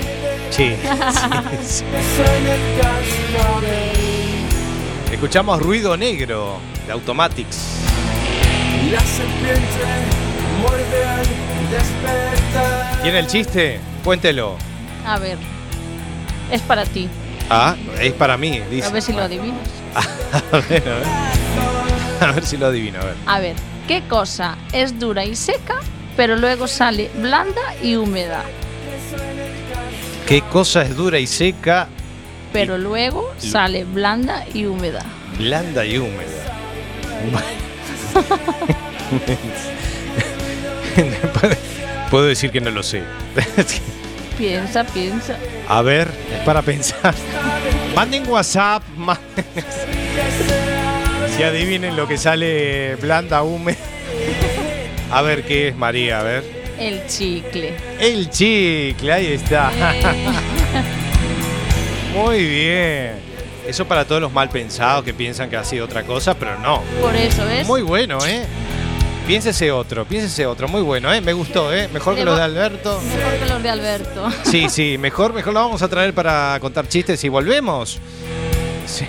Sí. 0.50 0.76
sí, 1.62 1.64
sí. 1.68 1.84
Escuchamos 5.12 5.62
Ruido 5.62 5.96
Negro 5.96 6.60
de 6.86 6.94
Automatics. 6.94 7.58
La 8.92 9.00
serpiente 9.00 9.62
muerde 10.62 11.06
al 11.06 11.26
despertar. 11.72 13.02
¿Tiene 13.02 13.20
el 13.20 13.28
chiste? 13.28 13.80
Cuéntelo. 14.04 14.58
A 15.06 15.20
ver. 15.20 15.38
Es 16.52 16.62
para 16.62 16.86
ti. 16.86 17.10
Ah, 17.50 17.76
es 18.00 18.14
para 18.14 18.38
mí, 18.38 18.62
A 18.84 18.90
ver 18.90 19.02
si 19.02 19.14
lo 19.14 19.24
adivinas. 19.24 19.68
A 20.52 20.58
ver, 20.60 20.84
a 20.88 20.96
ver. 20.96 21.08
A 22.22 22.32
ver 22.34 22.46
si 22.46 22.58
lo 22.58 22.68
adivino, 22.68 23.00
a 23.00 23.06
ver. 23.06 23.16
A 23.26 23.40
ver. 23.40 23.56
¿Qué 23.90 24.04
cosa 24.04 24.56
es 24.72 25.00
dura 25.00 25.26
y 25.26 25.36
seca, 25.36 25.80
pero 26.16 26.36
luego 26.36 26.68
sale 26.68 27.10
blanda 27.16 27.74
y 27.82 27.96
húmeda? 27.96 28.44
¿Qué 30.28 30.44
cosa 30.44 30.84
es 30.84 30.96
dura 30.96 31.18
y 31.18 31.26
seca, 31.26 31.88
Pero 32.54 32.78
luego 32.78 33.34
sale 33.40 33.86
blanda 33.86 34.46
y 34.54 34.68
húmeda. 34.68 35.04
blanda 35.40 35.84
y 35.88 35.98
húmeda? 35.98 36.54
Puedo 42.12 42.26
decir 42.26 42.52
que 42.52 42.62
no 42.62 42.70
lo 42.70 42.84
sé. 42.84 43.02
Piensa, 44.38 44.84
piensa. 44.84 45.36
A 45.68 45.82
ver, 45.82 46.12
es 46.32 46.42
para 46.46 46.62
pensar. 46.62 47.16
Manden 47.96 48.30
WhatsApp. 48.30 48.84
Si 51.40 51.46
adivinen 51.46 51.96
lo 51.96 52.06
que 52.06 52.18
sale 52.18 52.98
blanda, 52.98 53.44
húmeda. 53.44 53.78
A 55.10 55.22
ver 55.22 55.46
qué 55.46 55.70
es 55.70 55.76
María, 55.78 56.20
a 56.20 56.24
ver. 56.24 56.44
El 56.78 57.08
chicle. 57.08 57.78
El 57.98 58.30
chicle, 58.30 59.14
ahí 59.14 59.28
está. 59.28 59.72
Muy 62.14 62.46
bien. 62.46 63.12
Eso 63.66 63.88
para 63.88 64.04
todos 64.04 64.20
los 64.20 64.34
mal 64.34 64.50
pensados 64.50 65.06
que 65.06 65.14
piensan 65.14 65.50
que 65.50 65.56
ha 65.56 65.64
sido 65.64 65.86
otra 65.86 66.04
cosa, 66.04 66.34
pero 66.34 66.60
no. 66.60 66.82
Por 67.02 67.16
eso 67.16 67.48
es. 67.48 67.66
Muy 67.66 67.84
bueno, 67.84 68.18
¿eh? 68.26 68.46
Piénsese 69.26 69.72
otro, 69.72 70.04
piénsese 70.04 70.46
otro. 70.46 70.68
Muy 70.68 70.82
bueno, 70.82 71.14
¿eh? 71.14 71.22
Me 71.22 71.32
gustó, 71.32 71.74
¿eh? 71.74 71.88
Mejor 71.88 72.16
que 72.16 72.26
los 72.26 72.36
de 72.36 72.44
Alberto. 72.44 73.00
Mejor 73.16 73.40
que 73.40 73.46
los 73.46 73.64
de 73.64 73.70
Alberto. 73.70 74.30
Sí, 74.44 74.70
sí, 74.70 74.98
mejor, 74.98 75.32
mejor 75.32 75.54
lo 75.54 75.62
vamos 75.62 75.82
a 75.84 75.88
traer 75.88 76.14
para 76.14 76.58
contar 76.60 76.90
chistes 76.90 77.24
y 77.24 77.30
volvemos. 77.30 77.98
Sí. 78.86 79.06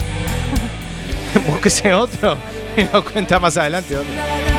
Búsquese 1.46 1.92
otro 1.94 2.36
y 2.76 2.84
nos 2.84 3.04
cuenta 3.04 3.38
más 3.38 3.56
adelante 3.56 3.96
otro. 3.96 4.49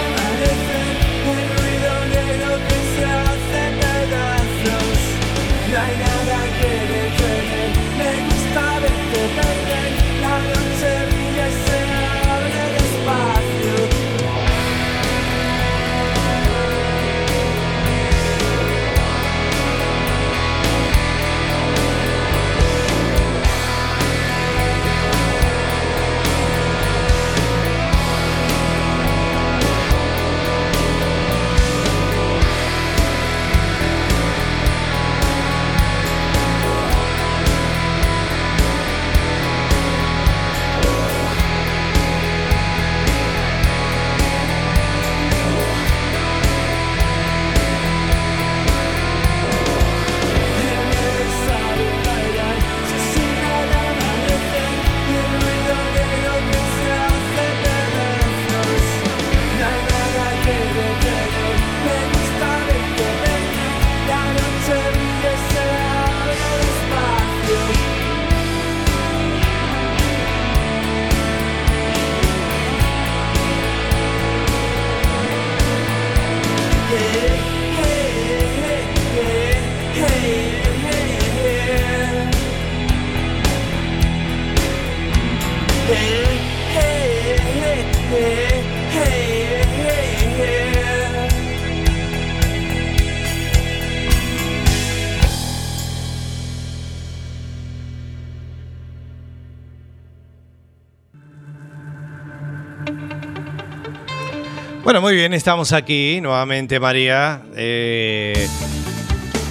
Bueno, 104.83 104.99
muy 104.99 105.15
bien, 105.15 105.33
estamos 105.33 105.71
aquí 105.73 106.19
nuevamente, 106.21 106.79
María. 106.79 107.41
Eh, 107.55 108.47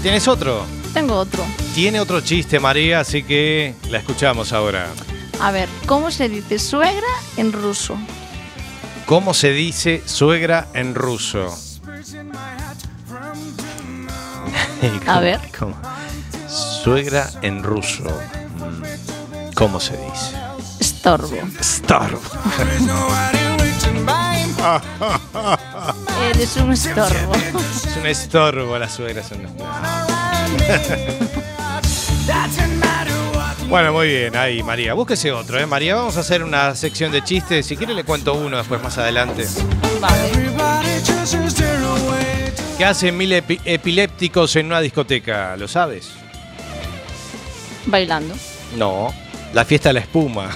¿Tienes 0.03 0.29
otro? 0.29 0.67
Tengo 0.93 1.15
otro. 1.15 1.45
Tiene 1.75 2.01
otro 2.01 2.21
chiste, 2.21 2.61
María, 2.61 3.01
así 3.01 3.23
que 3.23 3.75
la 3.91 3.99
escuchamos 3.99 4.53
ahora. 4.53 4.89
A 5.41 5.51
ver, 5.53 5.69
¿cómo 5.87 6.11
se 6.11 6.29
dice 6.29 6.59
suegra 6.59 7.07
en 7.37 7.53
ruso? 7.53 7.97
¿Cómo 9.07 9.33
se 9.33 9.53
dice 9.53 10.03
suegra 10.05 10.67
en 10.75 10.95
ruso? 10.95 11.57
A 15.07 15.21
ver. 15.21 15.41
¿Cómo? 15.59 15.75
Suegra 16.47 17.31
en 17.41 17.63
ruso. 17.63 18.05
Mm, 18.05 19.55
¿Cómo 19.55 19.81
se 19.81 19.97
dice? 19.97 20.37
Estorbo. 20.79 21.39
Estorbo. 21.59 22.21
Eres 26.35 26.55
un 26.57 26.73
estorbo. 26.73 27.35
Es 27.35 27.97
un 27.97 28.07
estorbo, 28.07 28.79
la 28.79 28.91
suegra 28.91 29.23
es 29.23 29.31
un 29.33 29.47
estorbo. 29.47 29.71
Bueno, 33.71 33.93
muy 33.93 34.09
bien, 34.09 34.37
ahí 34.37 34.63
María. 34.65 34.95
Búsquese 34.95 35.31
otro, 35.31 35.57
¿eh? 35.59 35.65
María, 35.65 35.95
vamos 35.95 36.17
a 36.17 36.21
hacer 36.21 36.43
una 36.43 36.75
sección 36.75 37.13
de 37.13 37.23
chistes. 37.23 37.65
Si 37.67 37.77
quiere 37.77 37.95
le 37.95 38.03
cuento 38.03 38.35
uno 38.35 38.57
después 38.57 38.83
más 38.83 38.99
adelante. 38.99 39.47
Vale. 40.01 40.51
¿Qué 42.77 42.85
hacen 42.85 43.17
mil 43.17 43.31
epi- 43.33 43.61
epilépticos 43.65 44.57
en 44.57 44.67
una 44.67 44.81
discoteca? 44.81 45.57
¿Lo 45.57 45.69
sabes? 45.69 46.11
Bailando. 47.87 48.35
No, 48.77 49.15
la 49.53 49.65
fiesta 49.65 49.91
de 49.91 49.93
la 49.95 50.01
espuma. 50.01 50.51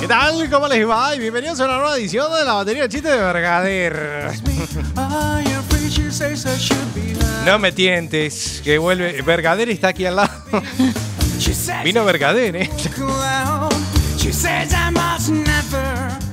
¿Qué 0.00 0.08
tal? 0.08 0.50
¿Cómo 0.50 0.66
les 0.68 0.88
va? 0.88 1.14
Y 1.14 1.20
bienvenidos 1.20 1.60
a 1.60 1.64
una 1.66 1.74
nueva 1.78 1.96
edición 1.96 2.32
de 2.32 2.44
la 2.44 2.54
batería 2.54 2.82
de 2.82 2.88
chistes 2.88 3.12
de 3.12 3.18
Vergader. 3.18 4.30
No 7.44 7.58
me 7.58 7.72
tientes, 7.72 8.60
que 8.62 8.78
vuelve. 8.78 9.20
Vergader 9.22 9.68
está 9.68 9.88
aquí 9.88 10.06
al 10.06 10.16
lado. 10.16 10.30
Vino 11.84 12.04
Vergader, 12.04 12.56
¿eh? 12.56 12.70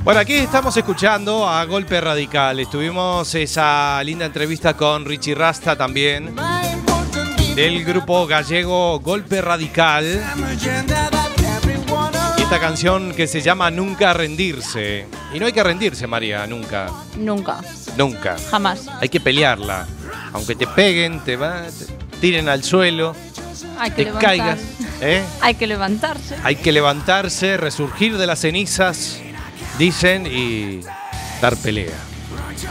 Bueno, 0.04 0.19
aquí 0.19 0.34
estamos 0.36 0.78
escuchando 0.78 1.48
a 1.48 1.65
Golpe 1.65 2.00
Radical. 2.00 2.60
Estuvimos 2.60 3.34
esa 3.36 4.04
linda 4.04 4.26
entrevista 4.26 4.76
con 4.76 5.06
Richie 5.06 5.36
Rasta 5.36 5.76
también, 5.76 6.36
del 7.56 7.84
grupo 7.84 8.28
gallego 8.28 9.00
Golpe 9.00 9.41
Radical. 9.41 10.24
Y 12.38 12.41
esta 12.41 12.60
canción 12.60 13.13
que 13.13 13.28
se 13.28 13.41
llama 13.41 13.72
Nunca 13.72 14.13
Rendirse. 14.13 15.08
Y 15.34 15.39
no 15.39 15.48
hay 15.48 15.54
que 15.54 15.63
rendirse, 15.63 16.06
María, 16.08 16.45
nunca. 16.48 16.88
Nunca. 17.17 17.62
Nunca. 18.00 18.38
Jamás. 18.50 18.88
Hay 19.02 19.10
que 19.10 19.20
pelearla. 19.20 19.86
Aunque 20.34 20.56
te 20.56 20.66
peguen, 20.66 21.20
te, 21.20 21.36
va- 21.36 21.64
te 21.64 21.86
tiren 22.22 22.48
al 22.50 22.64
suelo, 22.64 23.14
Hay 23.78 23.92
que 23.92 23.96
te 23.98 24.04
levantar. 24.06 24.30
caigas. 24.30 24.60
¿eh? 25.02 25.24
Hay 25.42 25.56
que 25.56 25.68
levantarse. 25.68 26.36
Hay 26.44 26.56
que 26.56 26.72
levantarse, 26.72 27.58
resurgir 27.58 28.18
de 28.18 28.26
las 28.26 28.40
cenizas, 28.40 29.18
dicen, 29.78 30.26
y 30.28 30.80
dar 31.42 31.56
pelea. 31.58 31.98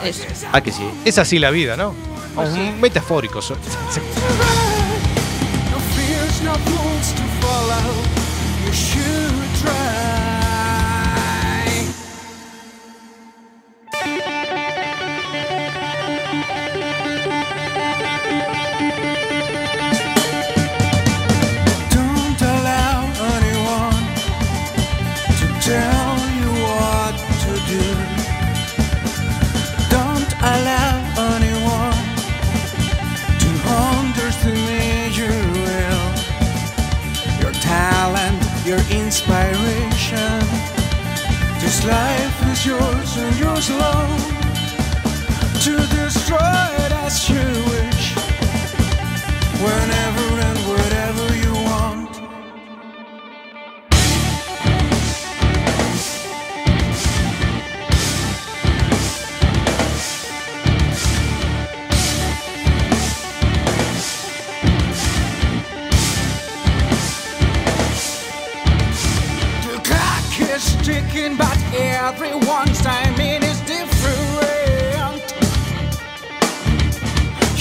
Eso. 0.03 0.23
Ah, 0.53 0.61
que 0.63 0.73
sí. 0.73 0.83
Es 1.05 1.19
así 1.19 1.39
la 1.39 1.51
vida, 1.51 1.77
¿no? 1.77 1.95
Un 2.37 2.81
metafórico. 2.81 3.43
so- 3.43 3.57
This 41.79 41.87
life 41.87 42.43
is 42.51 42.67
yours 42.67 43.17
and 43.19 43.39
yours 43.39 43.71
alone. 43.71 44.19
To 45.63 45.77
destroy 45.95 46.65
it 46.85 46.93
as 47.07 47.31
you 47.31 47.47
wish, 47.71 48.15
whenever 49.63 50.08
is 71.19 71.29
ticking, 71.29 71.37
but 71.37 71.57
everyone's 71.75 72.81
timing 72.81 73.43
is 73.43 73.61
different. 73.61 75.35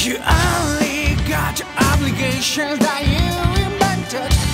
You 0.06 0.18
only 0.18 1.16
got 1.28 1.62
obligations 1.94 2.80
that 2.80 3.04
you 3.04 3.66
invented 3.66 4.47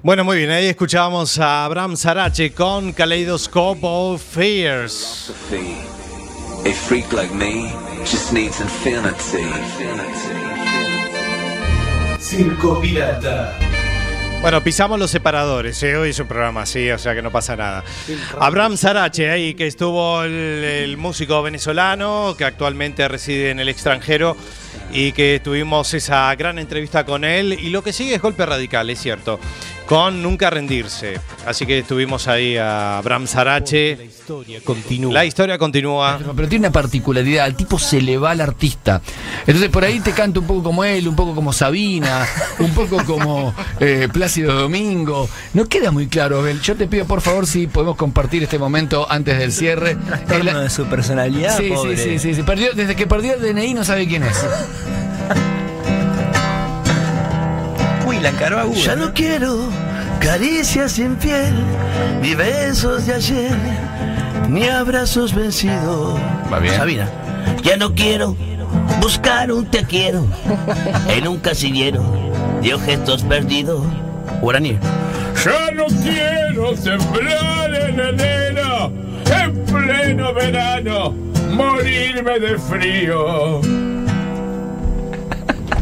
Bueno, 0.00 0.24
muy 0.24 0.38
bien, 0.38 0.50
ahí 0.50 0.66
escuchábamos 0.66 1.38
a 1.38 1.64
Abraham 1.64 1.96
Sarache 1.96 2.52
con 2.52 2.92
Kaleidoscope 2.92 3.80
of 3.82 4.22
Fears. 4.22 5.32
A 6.64 6.72
freak 6.72 7.12
like 7.12 7.34
me 7.34 7.72
just 8.00 8.32
needs 8.32 8.60
infinity. 8.60 9.44
Circo 12.20 12.80
Pirata. 12.80 13.56
Bueno, 14.40 14.60
pisamos 14.64 14.98
los 14.98 15.10
separadores, 15.10 15.80
¿eh? 15.84 15.96
hoy 15.96 16.10
es 16.10 16.18
un 16.18 16.26
programa 16.26 16.62
así, 16.62 16.90
o 16.90 16.98
sea 16.98 17.14
que 17.14 17.22
no 17.22 17.30
pasa 17.30 17.54
nada. 17.54 17.84
Abraham 18.40 18.76
Sarache, 18.76 19.30
ahí 19.30 19.54
que 19.54 19.68
estuvo 19.68 20.24
el, 20.24 20.32
el 20.32 20.96
músico 20.96 21.42
venezolano 21.42 22.34
que 22.36 22.44
actualmente 22.44 23.06
reside 23.06 23.50
en 23.50 23.60
el 23.60 23.68
extranjero 23.68 24.36
y 24.92 25.12
que 25.12 25.40
tuvimos 25.42 25.92
esa 25.94 26.34
gran 26.34 26.58
entrevista 26.58 27.04
con 27.04 27.24
él. 27.24 27.52
Y 27.54 27.70
lo 27.70 27.82
que 27.82 27.92
sigue 27.92 28.14
es 28.14 28.22
golpe 28.22 28.44
radical, 28.46 28.88
es 28.90 29.00
cierto, 29.00 29.38
con 29.86 30.22
Nunca 30.22 30.50
Rendirse. 30.50 31.18
Así 31.46 31.66
que 31.66 31.80
estuvimos 31.80 32.28
ahí 32.28 32.56
a 32.56 32.98
Abraham 32.98 33.22
La 33.22 33.28
Sarache. 33.28 33.92
historia 34.04 34.60
continúa. 34.64 35.12
La 35.12 35.24
historia 35.24 35.58
continúa. 35.58 36.18
Pero 36.36 36.48
tiene 36.48 36.66
una 36.66 36.72
particularidad, 36.72 37.44
al 37.46 37.56
tipo 37.56 37.78
se 37.78 38.00
le 38.00 38.16
va 38.16 38.30
al 38.30 38.40
artista. 38.40 39.02
Entonces 39.46 39.70
por 39.70 39.84
ahí 39.84 39.98
te 40.00 40.12
canta 40.12 40.40
un 40.40 40.46
poco 40.46 40.62
como 40.62 40.84
él, 40.84 41.08
un 41.08 41.16
poco 41.16 41.34
como 41.34 41.52
Sabina, 41.52 42.26
un 42.60 42.70
poco 42.70 43.04
como 43.04 43.52
eh, 43.80 44.08
Plácido 44.12 44.54
Domingo. 44.54 45.28
No 45.54 45.66
queda 45.68 45.90
muy 45.90 46.06
claro, 46.06 46.38
Abel. 46.38 46.60
Yo 46.62 46.76
te 46.76 46.86
pido 46.86 47.04
por 47.06 47.20
favor 47.20 47.46
si 47.46 47.66
podemos 47.66 47.96
compartir 47.96 48.42
este 48.44 48.58
momento 48.58 49.06
antes 49.10 49.36
del 49.38 49.52
cierre. 49.52 49.96
Trastorno 49.96 50.60
de 50.60 50.70
su 50.70 50.86
personalidad, 50.86 51.58
Sí, 51.58 51.70
sí, 51.82 51.96
sí, 51.96 52.18
sí, 52.18 52.34
sí. 52.34 52.42
Perdió- 52.42 52.72
desde 52.74 52.94
que 52.94 53.06
perdió 53.06 53.34
el 53.34 53.40
DNI 53.42 53.74
no 53.74 53.84
sabe 53.84 54.06
quién 54.06 54.22
es. 54.22 54.36
Uy, 58.06 58.18
la 58.20 58.28
encaró 58.30 58.60
aguda. 58.60 58.78
Ya 58.78 58.96
no 58.96 59.12
quiero 59.14 59.58
caricias 60.20 60.92
sin 60.92 61.16
piel, 61.16 61.54
ni 62.20 62.34
besos 62.34 63.06
de 63.06 63.14
ayer, 63.14 63.56
ni 64.48 64.68
abrazos 64.68 65.34
vencidos. 65.34 66.18
Va 66.52 66.58
bien. 66.58 66.74
Sabina, 66.74 67.08
ya 67.62 67.76
no 67.76 67.94
quiero 67.94 68.36
buscar 69.00 69.52
un 69.52 69.66
te 69.66 69.84
quiero 69.84 70.26
en 71.08 71.28
un 71.28 71.38
casillero 71.38 72.02
de 72.62 72.74
objetos 72.74 73.22
perdidos. 73.24 73.82
Guaraní. 74.40 74.78
Ya 75.44 75.70
no 75.72 75.86
quiero 75.86 76.76
sembrar 76.76 77.74
en 77.74 77.98
enero, 77.98 78.92
en 79.26 79.64
pleno 79.64 80.32
verano, 80.34 81.10
morirme 81.50 82.38
de 82.38 82.58
frío. 82.58 83.60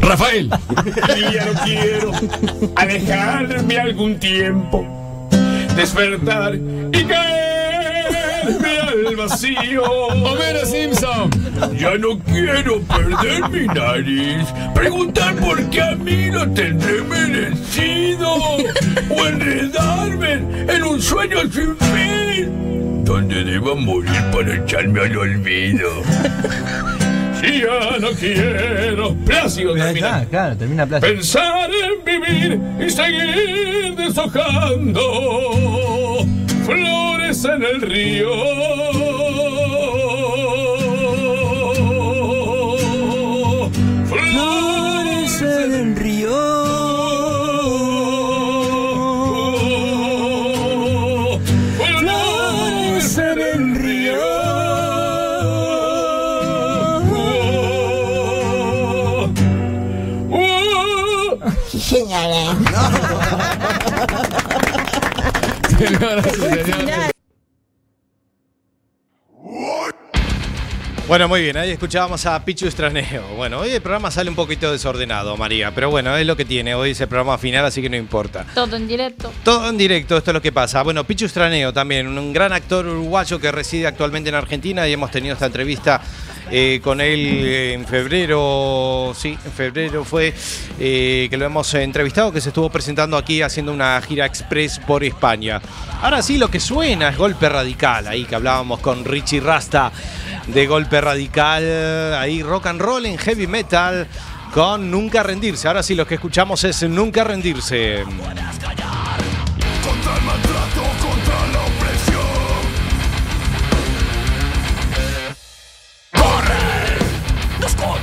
Rafael. 0.01 0.49
Y 1.15 1.33
ya 1.33 1.45
no 1.45 1.53
quiero 1.63 2.11
alejarme 2.75 3.79
algún 3.79 4.19
tiempo, 4.19 4.85
despertar 5.75 6.55
y 6.55 7.03
caerme 7.03 8.79
al 8.79 9.15
vacío. 9.15 9.83
Homero 9.83 10.65
Simpson. 10.65 11.29
Ya 11.77 11.97
no 11.97 12.17
quiero 12.19 12.81
perder 12.81 13.49
mi 13.49 13.67
nariz, 13.67 14.47
preguntar 14.73 15.35
por 15.35 15.63
qué 15.69 15.81
a 15.81 15.95
mí 15.95 16.29
no 16.31 16.51
tendré 16.51 17.01
merecido, 17.03 18.33
o 18.35 19.27
enredarme 19.27 20.33
en 20.67 20.83
un 20.83 21.01
sueño 21.01 21.41
sin 21.51 21.77
fin. 21.77 23.03
donde 23.05 23.43
deba 23.43 23.75
morir 23.75 24.21
para 24.31 24.55
echarme 24.55 25.01
al 25.01 25.17
olvido. 25.17 25.89
Ya 27.41 27.97
no 27.99 28.11
quiero. 28.11 29.15
Plácido 29.25 29.73
termina. 29.73 30.25
claro, 30.29 30.57
termina 30.57 30.85
Plácido. 30.85 31.13
Pensar 31.13 31.69
en 31.71 32.03
vivir 32.05 32.59
y 32.85 32.89
seguir 32.89 33.95
deshojando 33.95 35.01
flores 36.65 37.45
en 37.45 37.63
el 37.63 37.81
río. 37.81 39.30
Bueno, 71.07 71.27
muy 71.27 71.41
bien, 71.41 71.57
ahí 71.57 71.71
escuchábamos 71.71 72.25
a 72.25 72.45
Pichu 72.45 72.67
Estraneo. 72.67 73.35
Bueno, 73.35 73.59
hoy 73.59 73.71
el 73.71 73.81
programa 73.81 74.09
sale 74.09 74.29
un 74.29 74.35
poquito 74.37 74.71
desordenado, 74.71 75.35
María, 75.35 75.75
pero 75.75 75.89
bueno, 75.89 76.15
es 76.15 76.25
lo 76.25 76.37
que 76.37 76.45
tiene. 76.45 76.73
Hoy 76.73 76.91
es 76.91 77.01
el 77.01 77.09
programa 77.09 77.37
final, 77.37 77.65
así 77.65 77.81
que 77.81 77.89
no 77.89 77.97
importa. 77.97 78.45
Todo 78.55 78.77
en 78.77 78.87
directo. 78.87 79.29
Todo 79.43 79.69
en 79.69 79.77
directo, 79.77 80.15
esto 80.15 80.31
es 80.31 80.33
lo 80.35 80.41
que 80.41 80.53
pasa. 80.53 80.81
Bueno, 80.83 81.03
Pichu 81.03 81.25
Estraneo 81.25 81.73
también, 81.73 82.07
un 82.07 82.31
gran 82.31 82.53
actor 82.53 82.85
uruguayo 82.85 83.39
que 83.41 83.51
reside 83.51 83.87
actualmente 83.87 84.29
en 84.29 84.35
Argentina 84.35 84.87
y 84.87 84.93
hemos 84.93 85.11
tenido 85.11 85.33
esta 85.33 85.47
entrevista 85.47 86.01
eh, 86.51 86.81
con 86.83 86.99
él 86.99 87.45
en 87.45 87.85
febrero, 87.85 89.13
sí, 89.15 89.37
en 89.45 89.51
febrero 89.53 90.03
fue 90.03 90.33
eh, 90.79 91.27
que 91.29 91.37
lo 91.37 91.45
hemos 91.45 91.73
entrevistado, 91.73 92.31
que 92.31 92.41
se 92.41 92.49
estuvo 92.49 92.69
presentando 92.69 93.15
aquí 93.15 93.41
haciendo 93.41 93.71
una 93.71 94.01
gira 94.01 94.25
express 94.25 94.77
por 94.79 95.03
España. 95.03 95.61
Ahora 96.01 96.21
sí, 96.21 96.37
lo 96.37 96.51
que 96.51 96.59
suena 96.59 97.09
es 97.09 97.17
Golpe 97.17 97.47
Radical, 97.47 98.07
ahí 98.07 98.25
que 98.25 98.35
hablábamos 98.35 98.81
con 98.81 99.05
Richie 99.05 99.39
Rasta 99.39 99.91
de 100.47 100.67
Golpe 100.67 100.99
Radical, 100.99 102.15
ahí 102.15 102.43
rock 102.43 102.67
and 102.67 102.81
roll 102.81 103.05
en 103.05 103.17
heavy 103.17 103.47
metal 103.47 104.07
con 104.53 104.91
Nunca 104.91 105.23
Rendirse. 105.23 105.67
Ahora 105.67 105.83
sí, 105.83 105.95
lo 105.95 106.05
que 106.05 106.15
escuchamos 106.15 106.63
es 106.65 106.83
Nunca 106.83 107.23
Rendirse. 107.23 108.03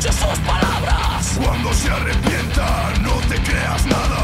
Sus 0.00 0.38
palabras. 0.46 1.38
Cuando 1.44 1.74
se 1.74 1.90
arrepienta, 1.90 2.92
no 3.02 3.14
te 3.28 3.34
creas 3.42 3.84
nada. 3.86 4.17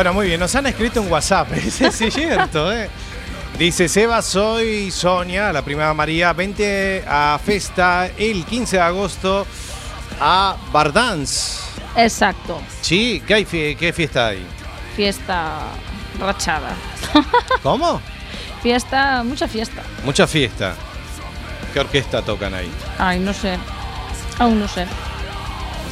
Bueno, 0.00 0.14
muy 0.14 0.28
bien, 0.28 0.40
nos 0.40 0.54
han 0.54 0.64
escrito 0.66 1.02
un 1.02 1.12
WhatsApp, 1.12 1.52
ese 1.56 1.88
es 1.88 2.14
cierto, 2.14 2.72
¿eh? 2.72 2.88
Dice 3.58 3.86
Seba, 3.86 4.22
soy 4.22 4.90
Sonia, 4.90 5.52
la 5.52 5.60
prima 5.60 5.92
María, 5.92 6.32
vente 6.32 7.04
a 7.06 7.38
Festa 7.44 8.08
el 8.16 8.46
15 8.46 8.76
de 8.76 8.82
agosto 8.82 9.46
a 10.18 10.56
Bardans. 10.72 11.60
Exacto. 11.96 12.62
Sí, 12.80 13.22
¿qué, 13.26 13.34
hay, 13.34 13.44
fie- 13.44 13.76
qué 13.76 13.92
fiesta 13.92 14.28
hay? 14.28 14.42
Fiesta 14.96 15.64
rachada. 16.18 16.70
¿Cómo? 17.62 18.00
Fiesta, 18.62 19.22
mucha 19.22 19.46
fiesta. 19.48 19.82
Mucha 20.02 20.26
fiesta. 20.26 20.76
¿Qué 21.74 21.80
orquesta 21.80 22.22
tocan 22.22 22.54
ahí? 22.54 22.72
Ay, 22.98 23.18
no 23.18 23.34
sé. 23.34 23.58
Aún 24.38 24.60
no 24.60 24.66
sé. 24.66 24.86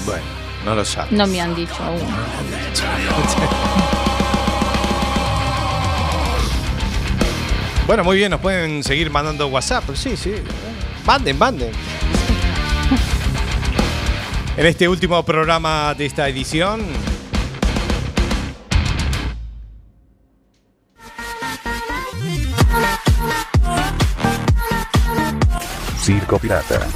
Bueno, 0.07 0.25
no 0.65 0.75
lo 0.75 0.83
sabes. 0.87 1.13
No 1.13 1.27
me 1.27 1.43
han 1.43 1.55
dicho 1.55 1.77
aún. 1.85 2.01
Bueno, 7.89 8.05
muy 8.05 8.19
bien, 8.19 8.31
nos 8.31 8.43
pueden 8.43 8.85
seguir 8.85 9.11
mandando 9.11 9.47
WhatsApp. 9.47 9.83
Sí, 9.95 10.15
sí. 10.15 10.35
Manden, 11.07 11.39
manden. 11.39 11.73
En 14.59 14.67
este 14.67 14.87
último 14.87 15.23
programa 15.23 15.95
de 15.95 16.05
esta 16.05 16.29
edición. 16.29 16.83
Circo 25.99 26.39
Pirata. 26.39 26.87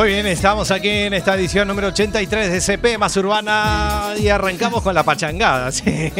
Muy 0.00 0.08
bien, 0.08 0.26
estamos 0.28 0.70
aquí 0.70 0.88
en 0.88 1.12
esta 1.12 1.34
edición 1.34 1.68
número 1.68 1.88
83 1.88 2.50
de 2.50 2.60
CP 2.62 2.96
Más 2.96 3.14
Urbana 3.18 4.14
y 4.18 4.28
arrancamos 4.28 4.82
con 4.82 4.94
la 4.94 5.02
pachangada. 5.02 5.70
sí. 5.72 6.10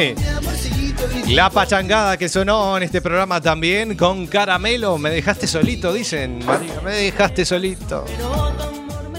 La 1.29 1.49
pachangada 1.49 2.19
que 2.19 2.29
sonó 2.29 2.77
en 2.77 2.83
este 2.83 3.01
programa 3.01 3.41
también 3.41 3.97
con 3.97 4.27
Caramelo. 4.27 4.99
Me 4.99 5.09
dejaste 5.09 5.47
solito, 5.47 5.95
dicen. 5.95 6.45
María, 6.45 6.79
me 6.85 6.95
dejaste 6.95 7.47
solito. 7.47 8.05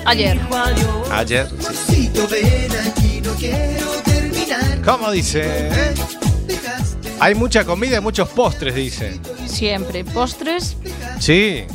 Ayer. 0.06 0.40
Ayer. 1.12 1.48
sí. 1.88 2.12
¿Cómo 4.86 5.10
dice? 5.10 5.72
Hay 7.20 7.34
mucha 7.34 7.66
comida 7.66 7.98
y 7.98 8.02
muchos 8.02 8.30
postres, 8.30 8.76
dicen. 8.76 9.20
Siempre. 9.48 10.06
Postres, 10.06 10.78
Sí, 11.20 11.66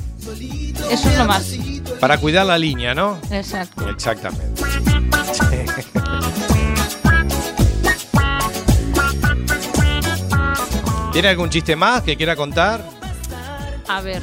eso 0.90 1.10
es 1.10 1.18
lo 1.18 1.24
más. 1.24 1.65
Para 2.06 2.20
cuidar 2.20 2.46
la 2.46 2.56
línea, 2.56 2.94
¿no? 2.94 3.18
Exacto. 3.32 3.90
Exactamente. 3.90 4.62
¿Tiene 11.12 11.26
algún 11.26 11.50
chiste 11.50 11.74
más 11.74 12.02
que 12.02 12.16
quiera 12.16 12.36
contar? 12.36 12.88
A 13.88 14.00
ver. 14.02 14.22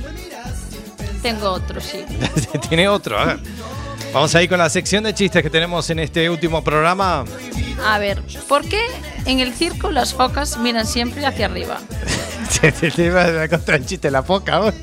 Tengo 1.21 1.49
otro, 1.49 1.81
sí. 1.81 2.05
Tiene 2.69 2.87
otro, 2.87 3.19
a 3.19 3.25
ver. 3.25 3.39
Vamos 4.13 4.33
ahí 4.33 4.47
con 4.47 4.59
la 4.59 4.69
sección 4.69 5.03
de 5.03 5.13
chistes 5.13 5.43
que 5.43 5.49
tenemos 5.49 5.89
en 5.89 5.99
este 5.99 6.29
último 6.29 6.63
programa. 6.63 7.25
A 7.85 7.99
ver, 7.99 8.21
¿por 8.47 8.63
qué 8.63 8.79
en 9.25 9.41
el 9.41 9.53
circo 9.53 9.91
las 9.91 10.13
focas 10.13 10.57
miran 10.57 10.87
siempre 10.87 11.25
hacia 11.25 11.47
arriba? 11.47 11.79
Te, 12.61 12.71
te 12.71 13.05
iba 13.05 13.43
a 13.43 13.49
contar 13.49 13.75
el 13.75 13.85
chiste 13.85 14.07
de 14.07 14.11
la 14.11 14.23
foca. 14.23 14.59
vos. 14.59 14.73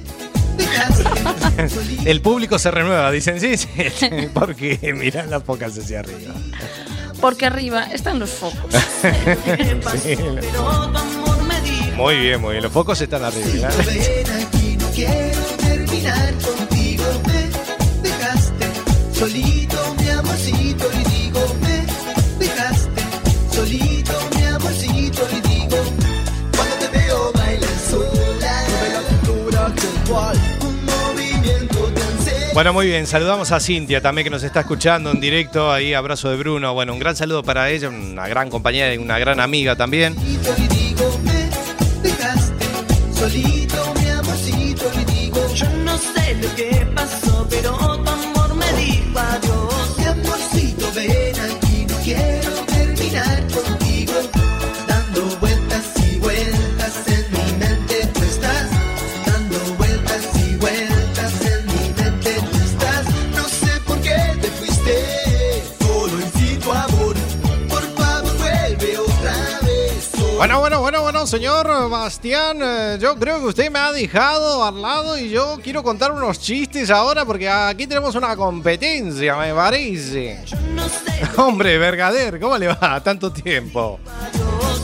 El 2.04 2.20
público 2.20 2.58
se 2.58 2.70
renueva, 2.70 3.10
dicen 3.10 3.40
sí, 3.40 3.56
sí, 3.56 3.68
porque 4.34 4.94
mira 4.96 5.26
las 5.26 5.42
focas 5.42 5.76
hacia 5.76 6.00
arriba. 6.00 6.34
Porque 7.20 7.46
arriba 7.46 7.84
están 7.84 8.18
los 8.18 8.30
focos. 8.30 8.74
Sí, 10.02 10.16
Muy 11.96 12.16
bien, 12.16 12.40
muy 12.40 12.52
bien. 12.52 12.62
Los 12.62 12.72
focos 12.72 13.00
están 13.00 13.24
arriba. 13.24 13.68
¿eh? 13.68 14.24
Bueno, 32.60 32.74
muy 32.74 32.88
bien. 32.88 33.06
Saludamos 33.06 33.52
a 33.52 33.58
Cintia 33.58 34.02
también 34.02 34.24
que 34.24 34.30
nos 34.30 34.42
está 34.42 34.60
escuchando 34.60 35.10
en 35.12 35.18
directo. 35.18 35.72
Ahí, 35.72 35.94
abrazo 35.94 36.28
de 36.28 36.36
Bruno. 36.36 36.74
Bueno, 36.74 36.92
un 36.92 36.98
gran 36.98 37.16
saludo 37.16 37.42
para 37.42 37.70
ella, 37.70 37.88
una 37.88 38.28
gran 38.28 38.50
compañera 38.50 38.92
y 38.92 38.98
una 38.98 39.18
gran 39.18 39.40
amiga 39.40 39.76
también. 39.76 40.14
Señor 71.30 71.88
Bastián, 71.88 72.58
eh, 72.60 72.98
yo 73.00 73.14
creo 73.14 73.38
que 73.38 73.46
usted 73.46 73.70
me 73.70 73.78
ha 73.78 73.92
dejado 73.92 74.64
al 74.64 74.82
lado 74.82 75.16
y 75.16 75.30
yo 75.30 75.60
quiero 75.62 75.80
contar 75.80 76.10
unos 76.10 76.40
chistes 76.40 76.90
ahora 76.90 77.24
porque 77.24 77.48
aquí 77.48 77.86
tenemos 77.86 78.16
una 78.16 78.34
competencia, 78.34 79.36
me 79.36 79.54
parece. 79.54 80.44
Hombre, 81.36 81.78
Vergader, 81.78 82.40
¿cómo 82.40 82.58
le 82.58 82.66
va? 82.66 83.00
Tanto 83.04 83.30
tiempo. 83.30 84.00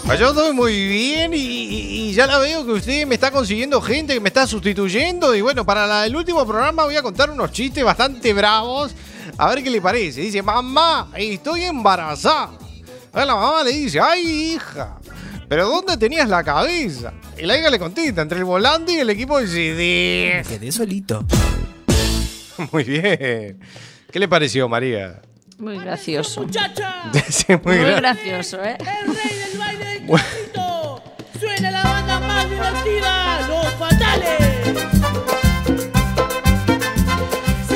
Pues 0.06 0.20
yo 0.20 0.28
estoy 0.28 0.52
muy 0.52 0.86
bien 0.88 1.32
y, 1.34 2.12
ya 2.12 2.28
la 2.28 2.38
veo 2.38 2.64
que 2.64 2.72
usted 2.74 3.06
me 3.08 3.16
está 3.16 3.32
consiguiendo 3.32 3.82
gente 3.82 4.14
que 4.14 4.20
me 4.20 4.28
está 4.28 4.46
sustituyendo 4.46 5.34
y 5.34 5.40
bueno, 5.40 5.66
para 5.66 6.06
el 6.06 6.14
último 6.14 6.46
programa 6.46 6.84
voy 6.84 6.94
a 6.94 7.02
contar 7.02 7.28
unos 7.28 7.50
chistes 7.50 7.82
bastante 7.82 8.32
bravos. 8.32 8.94
A 9.36 9.48
ver 9.48 9.64
qué 9.64 9.70
le 9.70 9.82
parece. 9.82 10.20
Dice, 10.20 10.42
mamá, 10.42 11.08
estoy 11.16 11.64
embarazada. 11.64 12.50
A 13.12 13.24
la 13.24 13.34
mamá 13.34 13.64
le 13.64 13.72
dice, 13.72 13.98
ay 13.98 14.54
hija, 14.54 14.98
pero 15.48 15.68
¿dónde 15.68 15.96
tenías 15.96 16.28
la 16.28 16.42
cabeza? 16.44 17.12
Y 17.38 17.42
la 17.46 17.56
hija 17.58 17.70
le 17.70 17.78
contesta, 17.78 18.22
entre 18.22 18.38
el 18.38 18.44
volante 18.44 18.92
y 18.92 18.98
el 18.98 19.10
equipo 19.10 19.38
de 19.40 19.46
CD. 19.46 20.42
Quedé 20.48 20.72
solito. 20.72 21.24
Muy 22.72 22.84
bien. 22.84 23.60
¿Qué 24.10 24.18
le 24.18 24.28
pareció, 24.28 24.68
María? 24.68 25.20
Muy 25.58 25.78
gracioso. 25.78 26.46
Sí, 27.30 27.44
muy 27.62 27.76
Muy 27.76 27.84
gra- 27.86 27.96
gracioso, 27.96 28.62
¿eh? 28.62 28.76
Suena 31.40 31.70
la 31.70 31.82
banda 31.82 32.20
más 32.20 32.48
divertida, 32.50 33.15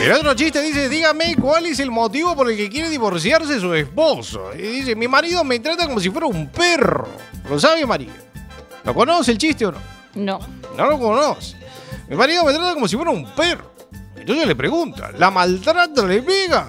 El 0.01 0.13
otro 0.13 0.35
chiste 0.35 0.63
dice, 0.63 0.89
dígame 0.89 1.37
cuál 1.37 1.67
es 1.67 1.79
el 1.79 1.91
motivo 1.91 2.35
por 2.35 2.51
el 2.51 2.57
que 2.57 2.71
quiere 2.71 2.89
divorciarse 2.89 3.61
su 3.61 3.75
esposo. 3.75 4.51
Y 4.55 4.63
dice, 4.63 4.97
mi 4.97 5.07
marido 5.07 5.45
me 5.45 5.59
trata 5.59 5.87
como 5.87 6.01
si 6.01 6.09
fuera 6.09 6.27
un 6.27 6.49
perro. 6.49 7.07
¿Lo 7.49 7.61
sabe, 7.61 7.85
María? 7.85 8.13
¿Lo 8.85 8.95
conoce 8.95 9.33
el 9.33 9.39
chiste 9.39 9.67
o 9.67 9.73
no? 9.73 9.79
No. 10.15 10.41
No 10.77 10.87
lo 10.87 10.99
conoce. 10.99 11.57
Mi 12.09 12.17
marido 12.17 12.45
me 12.45 12.53
trata 12.53 12.73
como 12.73 12.89
si 12.89 12.97
fuera 12.97 13.11
un 13.11 13.27
perro. 13.35 13.71
Entonces 14.17 14.47
le 14.47 14.57
pregunta, 14.57 15.11
¿la 15.19 15.31
maltrata, 15.31 16.07
le 16.07 16.23
pega? 16.23 16.69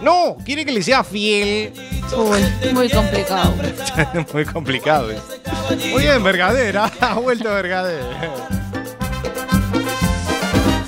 No, 0.00 0.36
quiere 0.44 0.64
que 0.64 0.72
le 0.72 0.82
sea 0.82 1.02
fiel. 1.02 1.72
Uy, 2.16 2.72
muy 2.72 2.88
complicado. 2.88 3.54
Muy 4.32 4.44
complicado. 4.44 5.10
¿eh? 5.10 5.18
Muy 5.90 6.02
bien, 6.02 6.22
Vergadera. 6.22 6.90
Ha 7.00 7.14
vuelto 7.14 7.48
Vergadera. 7.52 8.48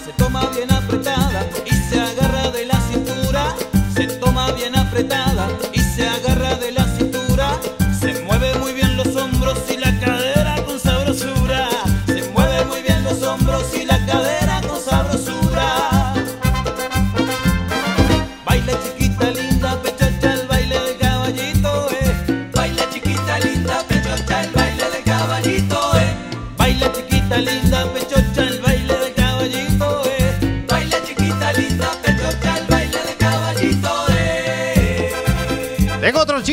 Se 0.05 0.13
toma 0.13 0.47
bien 0.55 0.73
apretada 0.73 1.30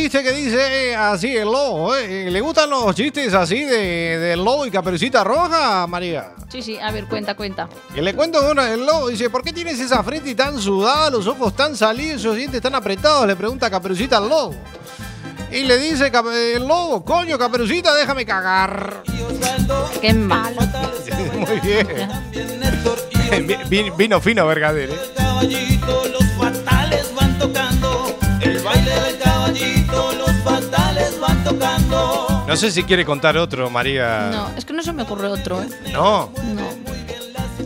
chiste 0.10 0.24
que 0.24 0.32
dice 0.32 0.90
eh, 0.92 0.96
así 0.96 1.36
el 1.36 1.46
lobo. 1.46 1.96
¿eh? 1.96 2.30
¿Le 2.32 2.40
gustan 2.42 2.70
los 2.70 2.96
chistes 2.96 3.34
así 3.34 3.64
de, 3.64 4.18
del 4.20 4.44
lobo 4.44 4.66
y 4.66 4.72
caperucita 4.72 5.24
roja, 5.24 5.86
María? 5.88 6.32
Sí, 6.50 6.62
sí, 6.62 6.78
a 6.80 6.92
ver, 6.92 7.06
cuenta, 7.06 7.36
cuenta. 7.36 7.68
Que 7.94 8.02
le 8.02 8.14
cuento 8.16 8.40
uno 8.50 8.64
del 8.64 8.86
lobo. 8.86 9.10
Dice, 9.10 9.30
¿por 9.30 9.44
qué 9.44 9.52
tienes 9.52 9.80
esa 9.80 10.02
frente 10.04 10.34
tan 10.36 10.60
sudada, 10.62 11.10
los 11.10 11.28
ojos 11.28 11.56
tan 11.56 11.76
salidos, 11.76 12.22
esos 12.22 12.36
dientes 12.38 12.62
tan 12.62 12.74
apretados? 12.76 13.28
Le 13.28 13.36
pregunta 13.36 13.70
Caperucita 13.70 14.18
al 14.18 14.30
lobo. 14.30 14.56
Y 15.52 15.64
le 15.64 15.78
dice 15.78 16.10
el 16.56 16.68
lobo, 16.68 17.04
coño, 17.04 17.38
Caperucita, 17.38 17.94
déjame 17.94 18.26
cagar. 18.26 19.04
Qué 20.02 20.14
malo. 20.14 20.62
Muy 21.38 21.60
bien. 21.60 21.88
Vi- 23.46 23.58
vi- 23.84 23.90
Vino 23.98 24.20
fino, 24.22 24.46
Vergader. 24.48 24.90
¿eh? 24.90 25.80
Tocando. 31.50 32.44
No 32.48 32.56
sé 32.56 32.72
si 32.72 32.84
quiere 32.84 33.06
contar 33.06 33.38
otro, 33.38 33.70
María. 33.70 34.30
No, 34.32 34.50
es 34.58 34.66
que 34.66 34.74
no 34.74 34.82
se 34.84 34.94
me 34.94 35.04
ocurre 35.04 35.28
otro, 35.28 35.62
¿eh? 35.62 35.68
No. 35.92 36.32
No. 36.54 36.68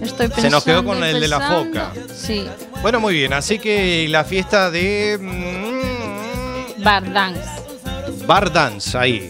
Estoy 0.02 0.28
pensando. 0.28 0.42
Se 0.42 0.50
nos 0.50 0.64
quedó 0.64 0.84
con 0.84 1.04
el 1.04 1.20
de 1.20 1.28
la 1.28 1.40
foca. 1.40 1.92
Sí. 2.14 2.48
Bueno, 2.82 3.00
muy 3.00 3.14
bien. 3.14 3.34
Así 3.34 3.60
que 3.60 4.08
la 4.10 4.24
fiesta 4.24 4.72
de 4.72 5.18
mm, 5.22 6.84
Bar 6.84 7.12
dance. 7.12 7.42
Bar 8.26 8.52
Dance, 8.52 8.98
ahí. 8.98 9.30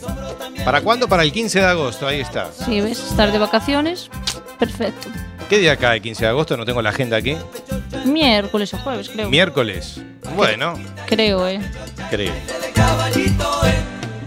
¿Para 0.63 0.81
cuándo? 0.81 1.07
Para 1.07 1.23
el 1.23 1.31
15 1.31 1.59
de 1.59 1.65
agosto, 1.65 2.07
ahí 2.07 2.19
está. 2.19 2.49
Sí, 2.53 2.81
¿ves? 2.81 2.99
Estar 2.99 3.31
de 3.31 3.37
vacaciones. 3.39 4.09
Perfecto. 4.59 5.09
¿Qué 5.49 5.57
día 5.57 5.75
cae 5.75 5.97
el 5.97 6.01
15 6.03 6.23
de 6.23 6.29
agosto? 6.29 6.55
No 6.55 6.65
tengo 6.65 6.81
la 6.81 6.89
agenda 6.91 7.17
aquí. 7.17 7.35
Miércoles 8.05 8.73
o 8.73 8.77
jueves, 8.77 9.09
creo. 9.09 9.29
Miércoles. 9.29 10.01
Bueno, 10.35 10.75
Creo, 11.07 11.47
¿eh? 11.47 11.59
creo. 12.09 12.33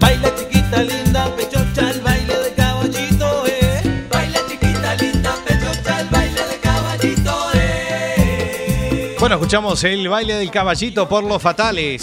Baila 0.05 0.35
chiquita 0.37 0.83
linda, 0.83 1.35
pechocha 1.35 1.91
el 1.91 2.01
baile 2.03 2.39
del 2.39 2.55
caballito, 2.55 3.47
eh. 3.47 4.07
Baila 4.13 4.39
chiquita 4.47 4.95
linda, 4.97 5.35
pechocha 5.47 6.01
el 6.01 6.09
baile 6.11 6.41
del 6.47 6.61
caballito, 6.61 7.51
eh. 7.55 9.17
Bueno, 9.19 9.37
escuchamos 9.37 9.83
el 9.85 10.07
baile 10.07 10.35
del 10.35 10.51
caballito 10.51 11.09
por 11.09 11.25
los 11.25 11.41
fatales. 11.41 12.03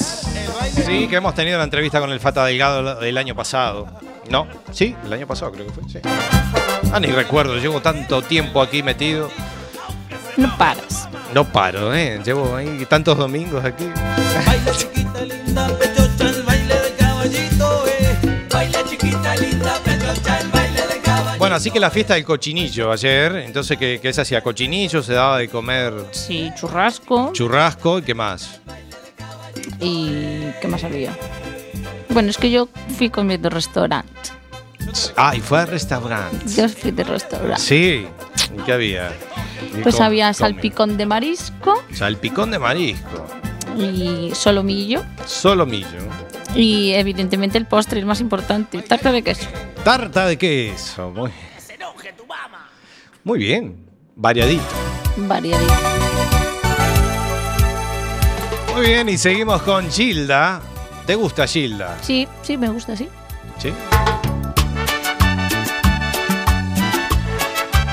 Sí, 0.84 1.08
que 1.08 1.18
hemos 1.18 1.36
tenido 1.36 1.60
la 1.60 1.64
entrevista 1.64 2.00
con 2.00 2.12
el 2.12 2.20
Fata 2.20 2.44
Delgado 2.46 3.02
el 3.02 3.18
año 3.20 3.36
pasado. 3.36 3.86
¿No? 4.32 4.48
Sí, 4.72 4.96
el 5.06 5.14
año 5.14 5.28
pasado 5.28 5.52
creo 5.52 5.68
que 5.68 5.72
fue, 5.74 5.84
sí. 5.88 6.00
Ah, 6.92 7.00
ni 7.00 7.08
recuerdo, 7.08 7.58
llevo 7.58 7.82
tanto 7.82 8.24
tiempo 8.24 8.64
aquí 8.64 8.82
metido. 8.82 9.30
No 10.38 10.58
paras. 10.58 11.08
No 11.36 11.46
paro, 11.48 11.94
¿eh? 11.94 12.20
Llevo 12.26 12.56
ahí 12.56 12.84
tantos 12.90 13.16
domingos 13.16 13.64
aquí. 13.64 13.86
Baila 14.48 14.72
chiquita 14.72 15.22
linda, 15.22 15.68
Bueno, 21.52 21.58
así 21.60 21.70
que 21.70 21.82
la 21.82 21.92
fiesta 21.92 22.14
del 22.14 22.24
cochinillo 22.24 22.94
ayer, 22.94 23.36
entonces 23.46 23.78
que, 23.78 24.00
que 24.02 24.14
se 24.14 24.22
hacía 24.22 24.42
cochinillo, 24.42 25.04
se 25.04 25.12
daba 25.12 25.38
de 25.38 25.50
comer 25.50 25.94
Sí, 26.12 26.50
churrasco. 26.58 27.32
churrasco 27.34 28.00
y 28.00 28.04
qué 28.04 28.14
más. 28.16 28.62
¿Y 29.82 30.44
qué 30.62 30.70
más 30.70 30.82
había? 30.86 31.12
Bueno, 32.08 32.30
es 32.30 32.38
que 32.38 32.50
yo 32.52 32.70
fui 32.98 33.10
comiendo 33.10 33.50
restaurante. 33.50 34.10
Ah, 35.18 35.36
y 35.36 35.42
fue 35.42 35.60
al 35.60 35.68
restaurante. 35.68 36.38
Yo 36.56 36.70
fui 36.70 36.92
de 36.92 37.04
restaurante. 37.04 37.60
Sí, 37.62 38.08
¿y 38.58 38.62
qué 38.66 38.72
había? 38.72 39.12
Y 39.78 39.82
Pues 39.82 39.96
com- 39.98 40.06
había 40.06 40.34
salpicón 40.34 40.96
de 40.96 41.06
marisco 41.06 41.84
Salpicón 41.94 42.52
de 42.52 42.60
marisco, 42.60 43.28
y 43.78 44.32
solomillo. 44.36 45.04
solomillo, 45.26 46.00
Y 46.56 46.94
evidentemente 46.94 47.58
el 47.58 47.66
postre, 47.66 48.00
el 48.00 48.06
más 48.06 48.20
importante, 48.22 48.82
tarta 48.82 49.12
de 49.12 49.22
queso. 49.24 49.48
tarta 49.84 50.26
de 50.28 50.38
queso. 50.38 51.10
Muy, 51.12 51.32
muy 53.24 53.40
bien, 53.40 53.86
variadito. 54.16 54.64
Variadito. 55.16 55.74
Muy 58.76 58.86
bien, 58.86 59.10
y 59.10 59.18
seguimos 59.18 59.62
con 59.64 59.90
Gilda. 59.90 60.62
¿Te 61.06 61.16
gusta 61.16 61.48
Gilda? 61.48 61.98
Sí, 62.02 62.28
sí, 62.42 62.58
me 62.58 62.70
gusta, 62.70 62.96
sí. 62.96 63.08
¿Sí? 63.58 63.72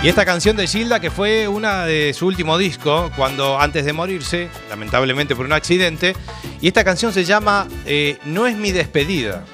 Y 0.01 0.09
esta 0.09 0.25
canción 0.25 0.57
de 0.57 0.69
Gilda, 0.69 1.01
que 1.01 1.11
fue 1.11 1.49
una 1.49 1.85
de 1.85 2.15
su 2.15 2.29
último 2.29 2.57
disco, 2.57 3.11
cuando 3.17 3.59
antes 3.59 3.85
de 3.85 3.93
morirse, 3.93 4.49
lamentablemente 4.71 5.35
por 5.35 5.45
un 5.45 5.53
accidente, 5.53 6.15
y 6.61 6.69
esta 6.69 6.85
canción 6.85 7.13
se 7.13 7.25
llama 7.25 7.67
eh, 7.85 8.17
No 8.25 8.47
es 8.47 8.57
mi 8.57 8.71
despedida. 8.71 9.45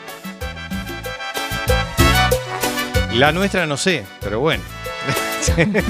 La 3.14 3.32
nuestra 3.32 3.66
no 3.66 3.78
sé, 3.78 4.04
pero 4.20 4.40
bueno. 4.40 4.62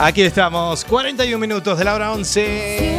Aquí 0.00 0.22
estamos, 0.22 0.84
41 0.86 1.38
minutos 1.38 1.78
de 1.78 1.84
la 1.84 1.94
hora 1.94 2.12
11. 2.12 2.89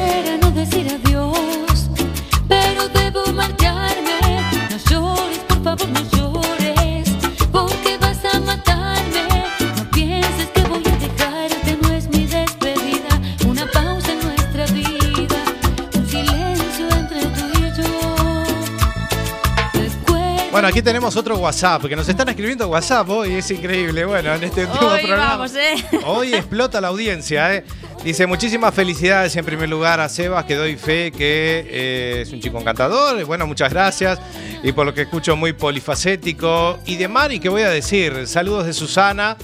Bueno, 20.61 20.73
aquí 20.73 20.83
tenemos 20.83 21.15
otro 21.15 21.37
WhatsApp, 21.37 21.87
que 21.87 21.95
nos 21.95 22.07
están 22.07 22.29
escribiendo 22.29 22.67
WhatsApp 22.67 23.09
hoy, 23.09 23.33
es 23.33 23.49
increíble. 23.49 24.05
Bueno, 24.05 24.35
en 24.35 24.43
este 24.43 24.67
último 24.67 24.91
Hoy 24.91 24.99
programa. 24.99 25.37
vamos, 25.37 25.55
¿eh? 25.55 25.73
Hoy 26.05 26.35
explota 26.35 26.79
la 26.79 26.89
audiencia, 26.89 27.55
¿eh? 27.55 27.65
Dice, 28.03 28.27
muchísimas 28.27 28.71
felicidades 28.71 29.35
en 29.35 29.43
primer 29.43 29.67
lugar 29.67 29.99
a 29.99 30.07
Sebas, 30.07 30.45
que 30.45 30.53
doy 30.53 30.77
fe 30.77 31.11
que 31.11 31.65
eh, 31.67 32.21
es 32.21 32.31
un 32.31 32.41
chico 32.41 32.59
encantador. 32.59 33.25
Bueno, 33.25 33.47
muchas 33.47 33.71
gracias. 33.73 34.19
Y 34.61 34.71
por 34.71 34.85
lo 34.85 34.93
que 34.93 35.01
escucho, 35.01 35.35
muy 35.35 35.53
polifacético. 35.53 36.77
Y 36.85 36.95
de 36.95 37.07
Mari, 37.07 37.39
¿qué 37.39 37.49
voy 37.49 37.63
a 37.63 37.69
decir? 37.69 38.27
Saludos 38.27 38.67
de 38.67 38.73
Susana. 38.73 39.37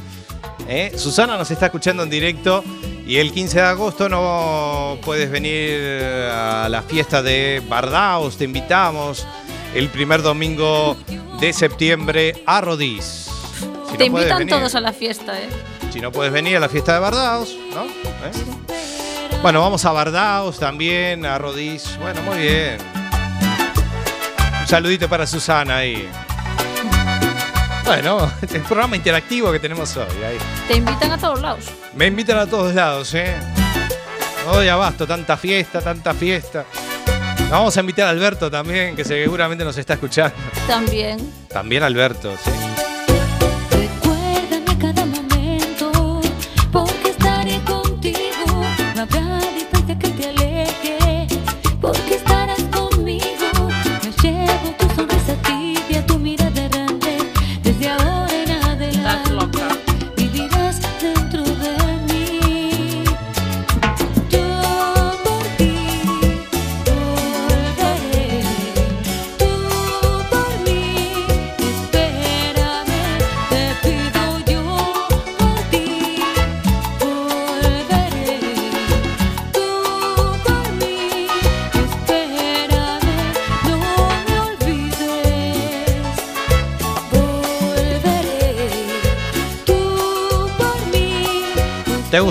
¿eh? 0.69 0.91
Susana 0.97 1.35
nos 1.35 1.49
está 1.49 1.65
escuchando 1.65 2.03
en 2.03 2.11
directo. 2.11 2.63
Y 3.07 3.17
el 3.17 3.31
15 3.31 3.57
de 3.57 3.65
agosto 3.65 4.07
no 4.07 4.99
puedes 5.03 5.31
venir 5.31 5.81
a 6.31 6.67
la 6.69 6.83
fiesta 6.83 7.23
de 7.23 7.63
Bardaos, 7.67 8.37
te 8.37 8.43
invitamos. 8.43 9.25
El 9.77 9.89
primer 9.89 10.23
domingo 10.23 10.97
de 11.39 11.53
septiembre 11.53 12.41
a 12.47 12.61
Rodís. 12.61 13.29
Si 13.91 13.95
Te 13.95 14.09
no 14.09 14.17
invitan 14.17 14.39
venir. 14.39 14.55
todos 14.55 14.73
a 14.73 14.81
la 14.81 14.91
fiesta, 14.91 15.39
¿eh? 15.39 15.47
Si 15.93 16.01
no 16.01 16.11
puedes 16.11 16.33
venir 16.33 16.57
a 16.57 16.59
la 16.59 16.67
fiesta 16.67 16.95
de 16.95 16.99
Bardaos, 16.99 17.55
¿no? 17.75 17.83
¿Eh? 17.85 18.31
Bueno, 19.43 19.61
vamos 19.61 19.85
a 19.85 19.91
Bardaos 19.91 20.57
también, 20.57 21.27
a 21.27 21.37
Rodís. 21.37 21.95
Bueno, 22.01 22.23
muy 22.23 22.39
bien. 22.39 22.77
Un 24.61 24.67
saludito 24.67 25.07
para 25.07 25.27
Susana 25.27 25.77
ahí. 25.77 26.09
Bueno, 27.85 28.31
el 28.41 28.61
programa 28.61 28.95
interactivo 28.95 29.51
que 29.51 29.59
tenemos 29.59 29.95
hoy. 29.95 30.07
Ahí. 30.27 30.39
Te 30.67 30.77
invitan 30.77 31.11
a 31.11 31.19
todos 31.19 31.39
lados. 31.39 31.65
Me 31.93 32.07
invitan 32.07 32.39
a 32.39 32.47
todos 32.47 32.73
lados, 32.73 33.13
¿eh? 33.13 33.35
Hoy 34.49 34.69
abasto, 34.69 35.05
tanta 35.05 35.37
fiesta, 35.37 35.81
tanta 35.81 36.15
fiesta. 36.15 36.65
Vamos 37.49 37.77
a 37.77 37.79
invitar 37.79 38.07
a 38.07 38.09
Alberto 38.09 38.51
también, 38.51 38.95
que 38.95 39.05
seguramente 39.05 39.63
nos 39.63 39.77
está 39.77 39.93
escuchando. 39.93 40.35
También. 40.67 41.17
También 41.47 41.81
Alberto, 41.83 42.33
sí. 42.43 42.86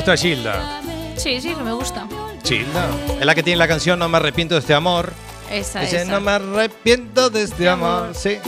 Gusta 0.06 0.22
Gilda? 0.22 0.80
Sí, 1.16 1.40
sí, 1.40 1.52
me 1.64 1.72
gusta. 1.72 2.06
Gilda. 2.44 2.88
Es 3.18 3.26
la 3.26 3.34
que 3.34 3.42
tiene 3.42 3.56
la 3.56 3.66
canción 3.66 3.98
No 3.98 4.08
me 4.08 4.18
arrepiento 4.18 4.54
de 4.54 4.60
este 4.60 4.72
amor. 4.72 5.12
Esa, 5.50 5.80
Dice, 5.80 6.02
esa. 6.02 6.12
no 6.12 6.20
me 6.20 6.30
arrepiento 6.30 7.28
de 7.28 7.42
este 7.42 7.68
amor. 7.68 8.12
Sí. 8.14 8.38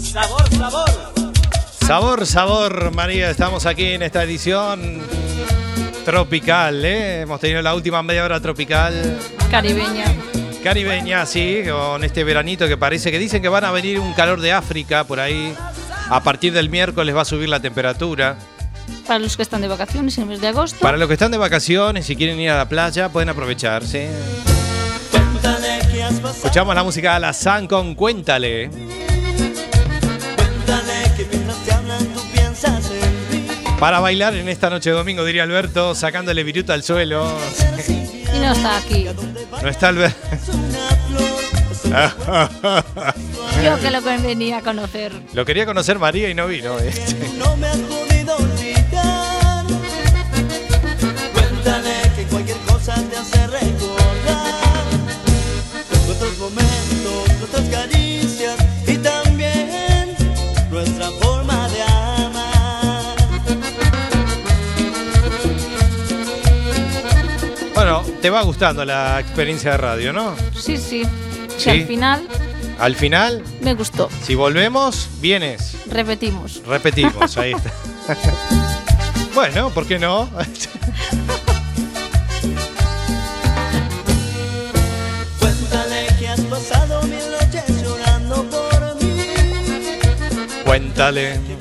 Sabor, 0.00 0.48
sabor. 0.56 0.90
Sabor, 1.86 2.26
sabor, 2.26 2.94
María. 2.94 3.28
Estamos 3.28 3.66
aquí 3.66 3.84
en 3.92 4.02
esta 4.02 4.22
edición 4.22 5.02
tropical, 6.06 6.82
¿eh? 6.86 7.20
Hemos 7.20 7.38
tenido 7.38 7.60
la 7.60 7.74
última 7.74 8.02
media 8.02 8.24
hora 8.24 8.40
tropical. 8.40 9.18
Caribeña. 9.50 10.06
Caribeña, 10.68 11.24
sí, 11.24 11.62
con 11.66 12.04
este 12.04 12.24
veranito 12.24 12.68
que 12.68 12.76
parece 12.76 13.10
que 13.10 13.18
dicen 13.18 13.40
que 13.40 13.48
van 13.48 13.64
a 13.64 13.70
venir 13.70 13.98
un 13.98 14.12
calor 14.12 14.38
de 14.42 14.52
África 14.52 15.02
por 15.04 15.18
ahí. 15.18 15.54
A 16.10 16.22
partir 16.22 16.52
del 16.52 16.68
miércoles 16.68 17.16
va 17.16 17.22
a 17.22 17.24
subir 17.24 17.48
la 17.48 17.58
temperatura. 17.58 18.36
Para 19.06 19.18
los 19.18 19.34
que 19.34 19.44
están 19.44 19.62
de 19.62 19.68
vacaciones 19.68 20.18
en 20.18 20.24
el 20.24 20.28
mes 20.28 20.42
de 20.42 20.48
agosto. 20.48 20.78
Para 20.80 20.98
los 20.98 21.08
que 21.08 21.14
están 21.14 21.30
de 21.30 21.38
vacaciones, 21.38 22.04
si 22.04 22.16
quieren 22.16 22.38
ir 22.38 22.50
a 22.50 22.58
la 22.58 22.68
playa, 22.68 23.08
pueden 23.08 23.30
aprovecharse. 23.30 24.10
Escuchamos 26.36 26.74
la 26.74 26.84
música 26.84 27.14
de 27.14 27.20
la 27.20 27.32
San 27.32 27.66
con. 27.66 27.94
Cuéntale 27.94 29.07
Para 33.78 34.00
bailar 34.00 34.34
en 34.34 34.48
esta 34.48 34.70
noche 34.70 34.90
de 34.90 34.96
domingo, 34.96 35.24
diría 35.24 35.44
Alberto, 35.44 35.94
sacándole 35.94 36.42
viruta 36.42 36.74
al 36.74 36.82
suelo. 36.82 37.38
Y 38.34 38.38
no 38.40 38.52
está 38.52 38.76
aquí. 38.78 39.06
No 39.62 39.68
está 39.68 39.88
Alberto. 39.88 40.18
Yo 43.64 43.80
que 43.80 43.90
lo 43.90 44.02
venía 44.02 44.58
a 44.58 44.62
conocer. 44.62 45.12
Lo 45.32 45.44
quería 45.44 45.64
conocer 45.64 45.98
María 45.98 46.28
y 46.28 46.34
no 46.34 46.46
vino. 46.48 46.78
este. 46.80 47.28
No 47.38 47.56
me 47.56 47.68
has 47.68 47.78
podido 47.78 48.36
olvidar. 48.36 49.64
Cuéntale 51.32 51.94
que 52.16 52.24
cualquier 52.24 52.58
cosa 52.58 52.94
te 52.94 53.16
hace 53.16 53.46
recordar 53.46 54.86
nuestros 56.06 56.38
momentos, 56.38 57.38
nuestras 57.38 57.68
caricias 57.68 58.27
te 68.28 68.32
va 68.32 68.42
gustando 68.42 68.84
la 68.84 69.20
experiencia 69.20 69.70
de 69.70 69.76
radio, 69.78 70.12
¿no? 70.12 70.36
Sí, 70.54 70.76
sí. 70.76 71.02
Y 71.64 71.68
al 71.70 71.86
final. 71.86 72.28
Al 72.78 72.94
final. 72.94 73.42
Me 73.62 73.72
gustó. 73.72 74.10
Si 74.22 74.34
volvemos, 74.34 75.08
vienes. 75.22 75.78
Repetimos. 75.86 76.60
Repetimos, 76.66 77.38
ahí 77.38 77.52
está. 77.52 77.72
bueno, 79.34 79.70
¿por 79.70 79.86
qué 79.86 79.98
no? 79.98 80.28
Cuéntale 85.40 86.06
que 86.18 86.28
has 86.28 86.40
pasado 86.42 87.02
mil 87.04 87.30
noches 87.30 87.82
llorando 87.82 88.44
por 88.50 89.02
mí. 89.02 89.22
Cuéntale. 90.66 91.57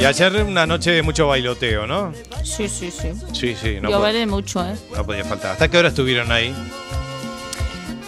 Y 0.00 0.04
ayer 0.04 0.44
una 0.44 0.64
noche 0.66 0.92
de 0.92 1.02
mucho 1.02 1.26
bailoteo, 1.26 1.86
¿no? 1.86 2.12
Sí, 2.44 2.68
sí, 2.68 2.90
sí. 2.90 3.08
Sí, 3.32 3.56
sí, 3.60 3.78
no, 3.80 3.90
Yo 3.90 4.00
bailé 4.00 4.26
mucho, 4.26 4.64
¿eh? 4.64 4.74
no 4.96 5.04
podía 5.04 5.24
faltar. 5.24 5.52
¿Hasta 5.52 5.68
qué 5.68 5.78
hora 5.78 5.88
estuvieron 5.88 6.30
ahí? 6.30 6.54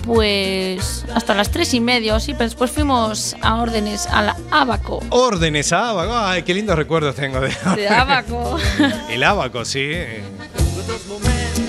Pues 0.05 1.05
hasta 1.15 1.35
las 1.35 1.51
tres 1.51 1.75
y 1.75 1.81
media 1.81 2.19
sí, 2.21 2.33
pero 2.33 2.45
después 2.45 2.71
fuimos 2.71 3.37
a 3.43 3.61
órdenes 3.61 4.07
a 4.07 4.23
la 4.23 4.37
Abaco. 4.51 5.01
Órdenes 5.11 5.73
a 5.73 5.91
Abaco. 5.91 6.17
Ay, 6.17 6.43
qué 6.43 6.55
lindos 6.55 6.77
recuerdos 6.77 7.17
tengo 7.17 7.41
de, 7.41 7.49
De 7.77 7.89
Abaco. 7.89 8.57
El 9.11 9.23
Abaco, 9.25 9.65
sí. 9.65 9.91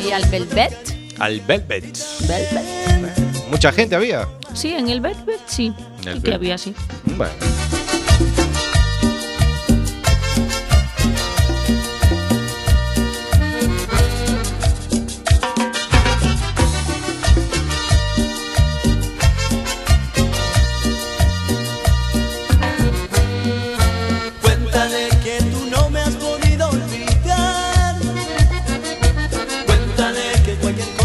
y 0.05 0.11
al 0.11 0.23
Velvet. 0.29 1.15
Al 1.19 1.41
Velvet. 1.41 1.97
Velvet. 2.21 3.47
Mucha 3.49 3.71
gente 3.71 3.95
había. 3.95 4.27
Sí, 4.53 4.73
en 4.73 4.89
el 4.89 5.01
Velvet 5.01 5.41
sí. 5.45 5.73
El 6.05 6.17
Sí 6.17 6.21
que 6.21 6.33
había, 6.33 6.57
sí. 6.57 6.73
Bueno. 7.17 7.33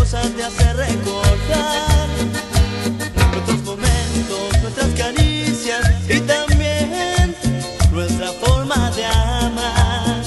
Cosa 0.07 0.23
te 0.37 0.45
hace 0.45 0.73
recordar 0.73 2.09
nuestros 3.33 3.63
momentos, 3.65 4.63
nuestras 4.63 4.87
caricias 4.97 5.81
y 6.09 6.21
también 6.21 7.35
nuestra 7.91 8.29
forma 8.35 8.89
de 8.93 9.05
amar. 9.05 10.23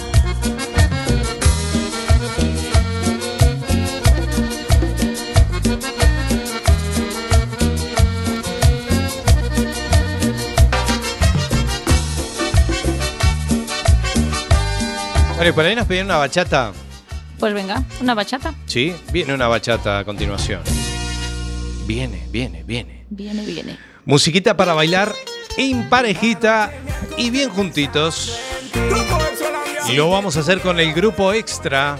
Bueno, 15.35 15.49
y 15.49 15.51
por 15.53 15.63
ahí 15.63 15.75
nos 15.75 15.85
pidieron 15.85 16.07
una 16.07 16.17
bachata. 16.17 16.73
Pues 17.39 17.53
venga, 17.53 17.83
una 18.01 18.13
bachata. 18.15 18.53
Sí, 18.65 18.93
viene 19.13 19.33
una 19.33 19.47
bachata 19.47 19.99
a 19.99 20.03
continuación. 20.03 20.61
Viene, 21.85 22.27
viene, 22.29 22.63
viene. 22.63 23.05
Viene, 23.09 23.45
viene. 23.45 23.77
Musiquita 24.05 24.57
para 24.57 24.73
bailar 24.73 25.13
en 25.57 25.87
parejita 25.89 26.71
y 27.17 27.29
bien 27.29 27.49
juntitos. 27.49 28.37
Y 29.87 29.93
lo 29.93 30.09
vamos 30.09 30.35
a 30.37 30.41
hacer 30.41 30.59
con 30.59 30.79
el 30.79 30.93
grupo 30.93 31.33
extra. 31.33 31.97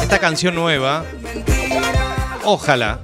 Esta 0.00 0.18
canción 0.18 0.54
nueva. 0.54 1.04
Ojalá. 2.44 3.00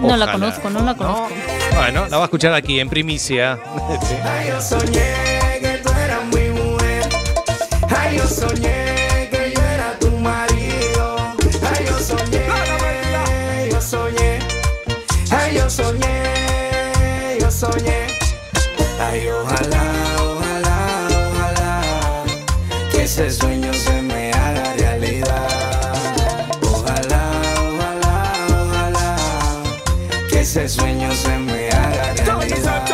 No 0.00 0.16
la 0.16 0.30
conozco, 0.30 0.70
no 0.70 0.82
la 0.82 0.94
conozco. 0.94 1.28
Bueno, 1.74 2.06
la 2.08 2.18
va 2.18 2.24
a 2.24 2.26
escuchar 2.26 2.52
aquí 2.54 2.78
en 2.78 2.88
primicia. 2.88 3.58
Ay, 4.24 4.48
yo 4.48 4.60
soñé 4.60 5.14
que 5.60 5.80
tú 5.82 5.90
eras 5.90 6.24
mi 6.26 6.50
mujer. 6.50 7.08
Ay, 7.88 8.18
yo 8.18 8.26
soñé 8.26 8.77
ese 23.18 23.32
sueño 23.32 23.74
se 23.74 24.00
me 24.02 24.30
haga 24.30 24.74
realidad. 24.74 25.48
Ojalá, 26.62 27.22
ojalá, 27.56 28.46
ojalá 28.48 29.16
que 30.30 30.40
ese 30.40 30.68
sueño 30.68 31.12
se 31.12 31.36
me 31.36 31.68
haga 31.68 32.14
realidad. 32.14 32.84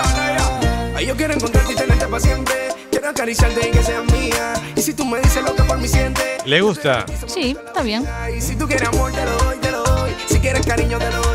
Ay, 0.97 1.05
yo 1.07 1.15
quiero 1.15 1.35
encontrarte 1.35 1.75
y 1.75 1.77
tenerte 1.77 2.07
para 2.07 2.21
siempre. 2.21 2.55
Quiero 2.91 3.11
acariciarte 3.11 3.69
y 3.69 3.71
que 3.71 3.83
seas 3.83 4.05
mía. 4.13 4.55
Y 4.75 4.81
si 4.81 4.95
tú 4.95 5.05
me 5.05 5.21
dices 5.21 5.43
lo 5.43 5.55
que 5.55 5.63
por 5.65 5.77
mí 5.77 5.89
sientes. 5.89 6.25
¿Le 6.47 6.63
gusta? 6.63 7.05
Sí, 7.27 7.55
está 7.67 7.83
bien. 7.83 8.07
Y 8.35 8.41
si 8.41 8.57
tú 8.57 8.67
quieres 8.67 8.89
amor, 8.89 9.13
te 9.13 9.27
lo 9.27 9.37
doy, 9.45 9.59
te 9.59 9.71
lo 9.71 9.85
doy. 9.85 10.11
Si 10.27 10.39
quieres 10.39 10.65
cariño, 10.65 10.99
te 10.99 11.11
lo 11.11 11.21
doy, 11.21 11.21
te 11.21 11.21
lo 11.21 11.23
doy. 11.23 11.34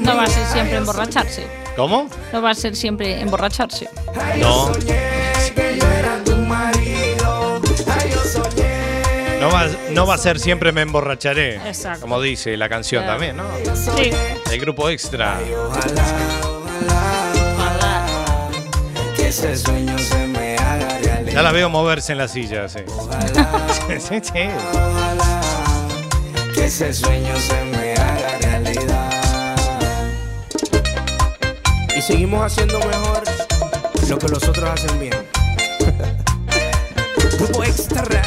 No 0.00 0.16
va 0.16 0.24
a 0.24 0.26
ser 0.26 0.46
siempre 0.46 0.76
emborracharse. 0.76 1.46
¿Cómo? 1.76 2.08
No 2.32 2.42
va 2.42 2.50
a 2.50 2.54
ser 2.54 2.76
siempre 2.76 3.20
emborracharse. 3.20 3.88
No. 4.38 4.70
No 9.40 9.50
va, 9.50 9.66
no 9.90 10.06
va 10.06 10.14
a 10.14 10.18
ser 10.18 10.38
siempre 10.38 10.70
me 10.72 10.82
emborracharé. 10.82 11.56
Exacto. 11.68 12.02
Como 12.02 12.20
dice 12.20 12.56
la 12.56 12.68
canción 12.68 13.02
Claro. 13.02 13.18
también, 13.18 13.36
¿no? 13.36 13.44
Sí. 13.96 14.12
El 14.50 14.60
grupo 14.60 14.88
extra. 14.88 15.38
Que 19.16 19.28
ese 19.28 19.56
sueño 19.56 19.98
se 19.98 20.26
me 20.28 20.56
haga 20.56 20.98
realidad. 21.02 21.32
Ya 21.32 21.42
la 21.42 21.50
veo 21.52 21.68
moverse 21.68 22.12
en 22.12 22.18
la 22.18 22.28
silla, 22.28 22.68
sí. 22.68 22.80
sí, 23.98 24.20
sí. 24.22 24.48
Que 26.54 26.64
ese 26.66 26.92
sueño 26.92 27.34
se 27.36 27.64
me 27.64 27.94
haga 27.94 28.38
realidad. 28.40 28.91
Y 32.02 32.04
seguimos 32.04 32.44
haciendo 32.44 32.80
mejor 32.80 33.22
lo 34.08 34.18
que 34.18 34.26
los 34.26 34.42
otros 34.48 34.70
hacen 34.70 34.98
bien. 34.98 35.14
Grupo 37.38 37.62
extra. 37.62 38.21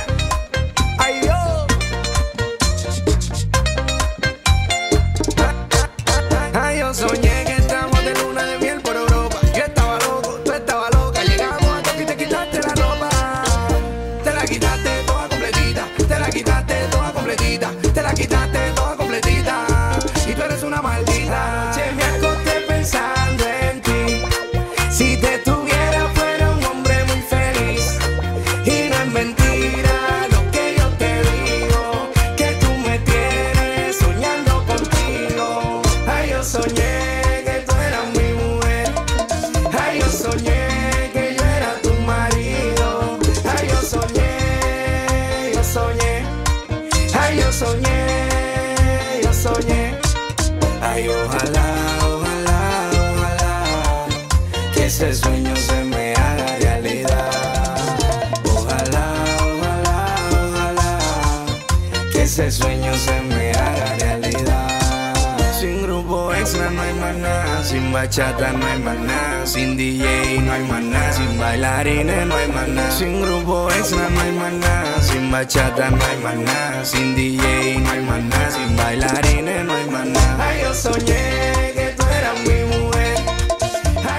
Bachata 75.55 75.89
no 75.89 76.05
hay 76.05 76.37
nada, 76.43 76.85
sin 76.85 77.15
DJ 77.15 77.79
no 77.79 77.91
hay 77.91 78.23
nada, 78.23 78.51
sin 78.51 78.75
bailarines 78.75 79.65
no 79.65 79.73
hay 79.73 79.87
nada. 79.87 80.47
Ay, 80.47 80.61
yo 80.61 80.73
soñé 80.73 81.73
que 81.73 81.95
tú 81.97 82.03
eras 82.03 82.39
mi 82.41 82.75
mujer. 82.75 83.17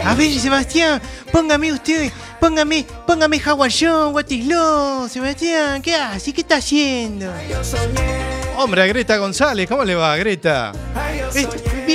A 0.04 0.14
ver, 0.14 0.38
Sebastián, 0.38 1.00
póngame 1.32 1.72
usted, 1.72 2.10
póngame, 2.40 2.86
póngame 3.06 3.40
John, 3.40 4.14
What 4.14 4.30
is 4.30 4.46
Love, 4.46 5.10
Sebastián, 5.10 5.82
¿qué 5.82 5.94
hace? 5.94 6.32
¿Qué 6.32 6.40
está 6.40 6.56
haciendo? 6.56 7.32
Hombre, 8.56 8.82
a 8.82 8.86
Greta 8.86 9.16
González, 9.18 9.68
¿cómo 9.68 9.84
le 9.84 9.94
va, 9.94 10.16
Greta? 10.16 10.72
Eh, 11.34 11.46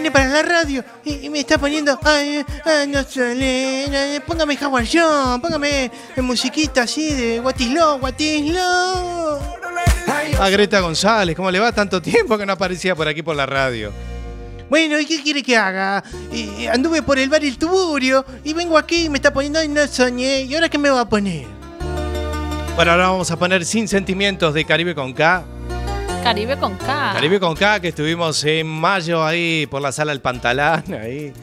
vine 0.01 0.11
para 0.11 0.27
la 0.29 0.41
radio 0.41 0.83
y, 1.05 1.25
y 1.25 1.29
me 1.29 1.39
está 1.41 1.59
poniendo, 1.59 1.97
ay, 2.03 2.43
ay, 2.65 2.87
no 2.87 2.99
eh, 3.15 4.19
póngame 4.25 4.57
Howard 4.59 4.87
John, 4.91 5.39
póngame 5.39 5.91
musiquita 6.17 6.83
así 6.83 7.13
de 7.13 7.39
What 7.39 7.59
is 7.59 7.69
Love, 7.69 8.01
What 8.01 8.19
is 8.19 8.51
Love. 8.51 9.41
A 10.39 10.49
Greta 10.49 10.79
González, 10.79 11.35
¿cómo 11.35 11.51
le 11.51 11.59
va 11.59 11.71
tanto 11.71 12.01
tiempo 12.01 12.35
que 12.35 12.47
no 12.47 12.53
aparecía 12.53 12.95
por 12.95 13.07
aquí 13.07 13.21
por 13.21 13.35
la 13.35 13.45
radio? 13.45 13.91
Bueno, 14.71 14.99
¿y 14.99 15.05
qué 15.05 15.21
quiere 15.21 15.43
que 15.43 15.55
haga? 15.55 16.03
Eh, 16.31 16.67
anduve 16.67 17.03
por 17.03 17.19
el 17.19 17.29
bar 17.29 17.43
El 17.43 17.59
Tuburio 17.59 18.25
y 18.43 18.53
vengo 18.53 18.79
aquí 18.79 19.05
y 19.05 19.09
me 19.09 19.19
está 19.19 19.31
poniendo 19.31 19.61
y 19.63 19.67
no 19.67 19.85
soñé. 19.85 20.43
¿Y 20.43 20.55
ahora 20.55 20.67
qué 20.67 20.79
me 20.79 20.89
va 20.89 21.01
a 21.01 21.09
poner? 21.09 21.45
Bueno, 22.75 22.91
ahora 22.91 23.09
vamos 23.09 23.29
a 23.29 23.37
poner 23.37 23.65
Sin 23.65 23.87
Sentimientos 23.87 24.53
de 24.55 24.65
Caribe 24.65 24.95
con 24.95 25.13
K. 25.13 25.43
Caribe 26.23 26.57
con 26.57 26.77
K. 26.77 27.13
Caribe 27.13 27.39
con 27.39 27.55
K, 27.55 27.79
que 27.79 27.89
estuvimos 27.89 28.43
en 28.43 28.67
mayo 28.67 29.25
ahí 29.25 29.67
por 29.67 29.81
la 29.81 29.91
sala 29.91 30.11
del 30.11 30.21
Pantalán, 30.21 30.83
ahí 30.93 31.33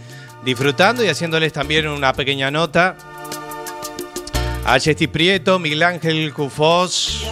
disfrutando 0.44 1.04
y 1.04 1.08
haciéndoles 1.08 1.52
también 1.52 1.88
una 1.88 2.12
pequeña 2.12 2.50
nota. 2.50 2.96
A 4.64 4.78
Chesti 4.78 5.06
Prieto, 5.06 5.58
Miguel 5.58 5.82
Ángel 5.82 6.32
Cufós 6.32 7.24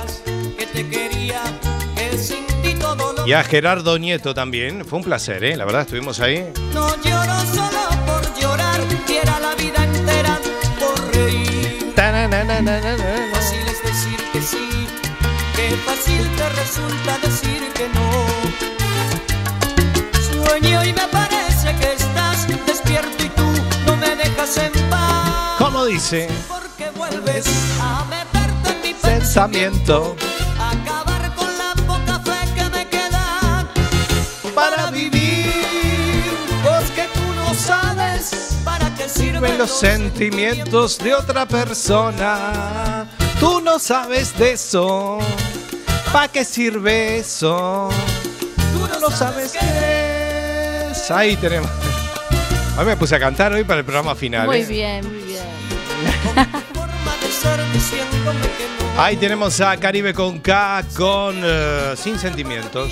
y 3.26 3.32
a 3.32 3.42
Gerardo 3.44 3.99
Nieto 3.99 4.34
también. 4.34 4.84
Fue 4.84 4.99
un 4.99 5.05
placer, 5.05 5.42
¿eh? 5.44 5.57
La 5.57 5.64
verdad, 5.64 5.82
estuvimos 5.82 6.20
ahí. 6.20 6.47
No 6.72 6.88
lloro 7.03 7.40
solo 7.55 7.88
por 8.07 8.40
llorar, 8.40 8.80
diera 9.07 9.40
la 9.40 9.55
vida 9.55 9.84
entera 9.84 10.38
por 10.78 11.14
reír. 11.14 11.92
Qué 15.68 15.76
fácil 15.78 16.36
te 16.36 16.48
resulta 16.50 17.18
decir 17.18 17.72
que 17.74 17.88
no. 17.88 18.10
Sueño 20.28 20.84
y 20.84 20.92
me 20.92 21.08
parece 21.08 21.74
que 21.80 21.92
estás 21.94 22.46
despierto 22.66 23.24
y 23.24 23.28
tú 23.30 23.46
no 23.86 23.96
me 23.96 24.14
dejas 24.16 24.56
en 24.58 24.72
paz. 24.90 25.56
¿Cómo 25.58 25.84
dice? 25.84 26.28
Porque 26.48 26.90
vuelves 26.90 27.46
a 27.80 28.04
meterte 28.04 28.70
en 28.70 28.82
mi 28.82 28.94
Pensamiento. 28.94 30.16
acabar 30.58 31.34
con 31.34 31.58
la 31.58 31.74
poca 31.86 32.20
fe 32.20 32.54
que 32.54 32.64
me 32.70 32.86
queda 32.88 33.66
para 34.54 34.90
vivir. 34.90 35.52
Porque 36.62 37.08
tú 37.14 37.32
no 37.34 37.54
sabes 37.54 38.56
para 38.64 38.94
qué 38.94 39.08
sirven 39.08 39.42
Ven 39.42 39.58
los 39.58 39.70
sentimientos 39.70 40.98
de 40.98 41.14
otra 41.14 41.46
persona. 41.46 43.06
Tú 43.41 43.61
no 43.61 43.78
sabes 43.78 44.37
de 44.39 44.53
eso. 44.53 45.18
¿Para 46.12 46.28
qué 46.28 46.45
sirve 46.45 47.18
eso? 47.18 47.91
Tú 48.72 49.01
no 49.01 49.11
sabes 49.11 49.53
qué 49.53 50.91
es. 50.91 51.11
Ahí 51.11 51.37
tenemos. 51.37 51.70
Hoy 52.78 52.84
me 52.84 52.97
puse 52.97 53.16
a 53.16 53.18
cantar 53.18 53.53
hoy 53.53 53.64
para 53.64 53.80
el 53.80 53.84
programa 53.84 54.14
final. 54.14 54.47
Muy 54.47 54.59
¿eh? 54.59 54.66
bien, 54.66 55.07
muy 55.07 55.22
bien. 55.22 55.45
Ahí 58.99 59.16
tenemos 59.16 59.61
a 59.61 59.76
Caribe 59.76 60.14
con 60.14 60.39
K 60.41 60.84
con 60.97 61.41
eh, 61.43 61.95
Sin 61.97 62.18
Sentimientos. 62.18 62.91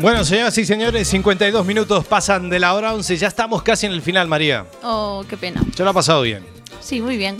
Bueno, 0.00 0.24
señoras 0.24 0.56
y 0.56 0.64
señores, 0.64 1.08
52 1.08 1.66
minutos 1.66 2.06
pasan 2.06 2.48
de 2.48 2.58
la 2.58 2.72
hora 2.72 2.94
11. 2.94 3.18
Ya 3.18 3.28
estamos 3.28 3.62
casi 3.62 3.84
en 3.84 3.92
el 3.92 4.00
final, 4.00 4.28
María. 4.28 4.64
Oh, 4.82 5.22
qué 5.28 5.36
pena. 5.36 5.62
Yo 5.76 5.84
lo 5.84 5.90
ha 5.90 5.92
pasado 5.92 6.22
bien. 6.22 6.42
Sí, 6.80 7.02
muy 7.02 7.18
bien. 7.18 7.36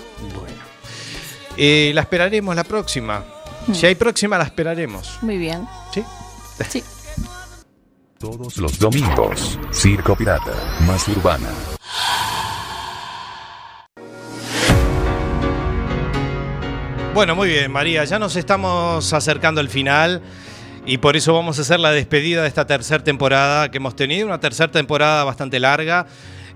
Eh, 1.57 1.91
la 1.95 2.03
esperaremos 2.03 2.55
la 2.55 2.65
próxima. 2.65 3.25
Hmm. 3.67 3.75
Si 3.75 3.87
hay 3.87 3.95
próxima, 3.95 4.37
la 4.37 4.45
esperaremos. 4.45 5.19
Muy 5.23 5.39
bien. 5.39 5.67
Sí. 5.95 6.05
Sí. 6.69 6.85
Todos 8.19 8.59
los 8.59 8.79
domingos, 8.79 9.59
Circo 9.73 10.15
Pirata, 10.15 10.53
más 10.81 11.09
urbana. 11.09 11.49
Bueno, 17.15 17.35
muy 17.35 17.49
bien, 17.49 17.73
María. 17.73 18.05
Ya 18.05 18.19
nos 18.19 18.37
estamos 18.37 19.15
acercando 19.15 19.63
al 19.63 19.71
final. 19.71 20.21
Y 20.91 20.99
por 20.99 21.17
eso 21.17 21.33
vamos 21.33 21.57
a 21.57 21.63
hacer 21.63 21.79
la 21.79 21.93
despedida 21.93 22.43
de 22.43 22.49
esta 22.49 22.67
tercera 22.67 23.05
temporada 23.05 23.71
que 23.71 23.77
hemos 23.77 23.95
tenido. 23.95 24.27
Una 24.27 24.41
tercera 24.41 24.73
temporada 24.73 25.23
bastante 25.23 25.61
larga. 25.61 26.05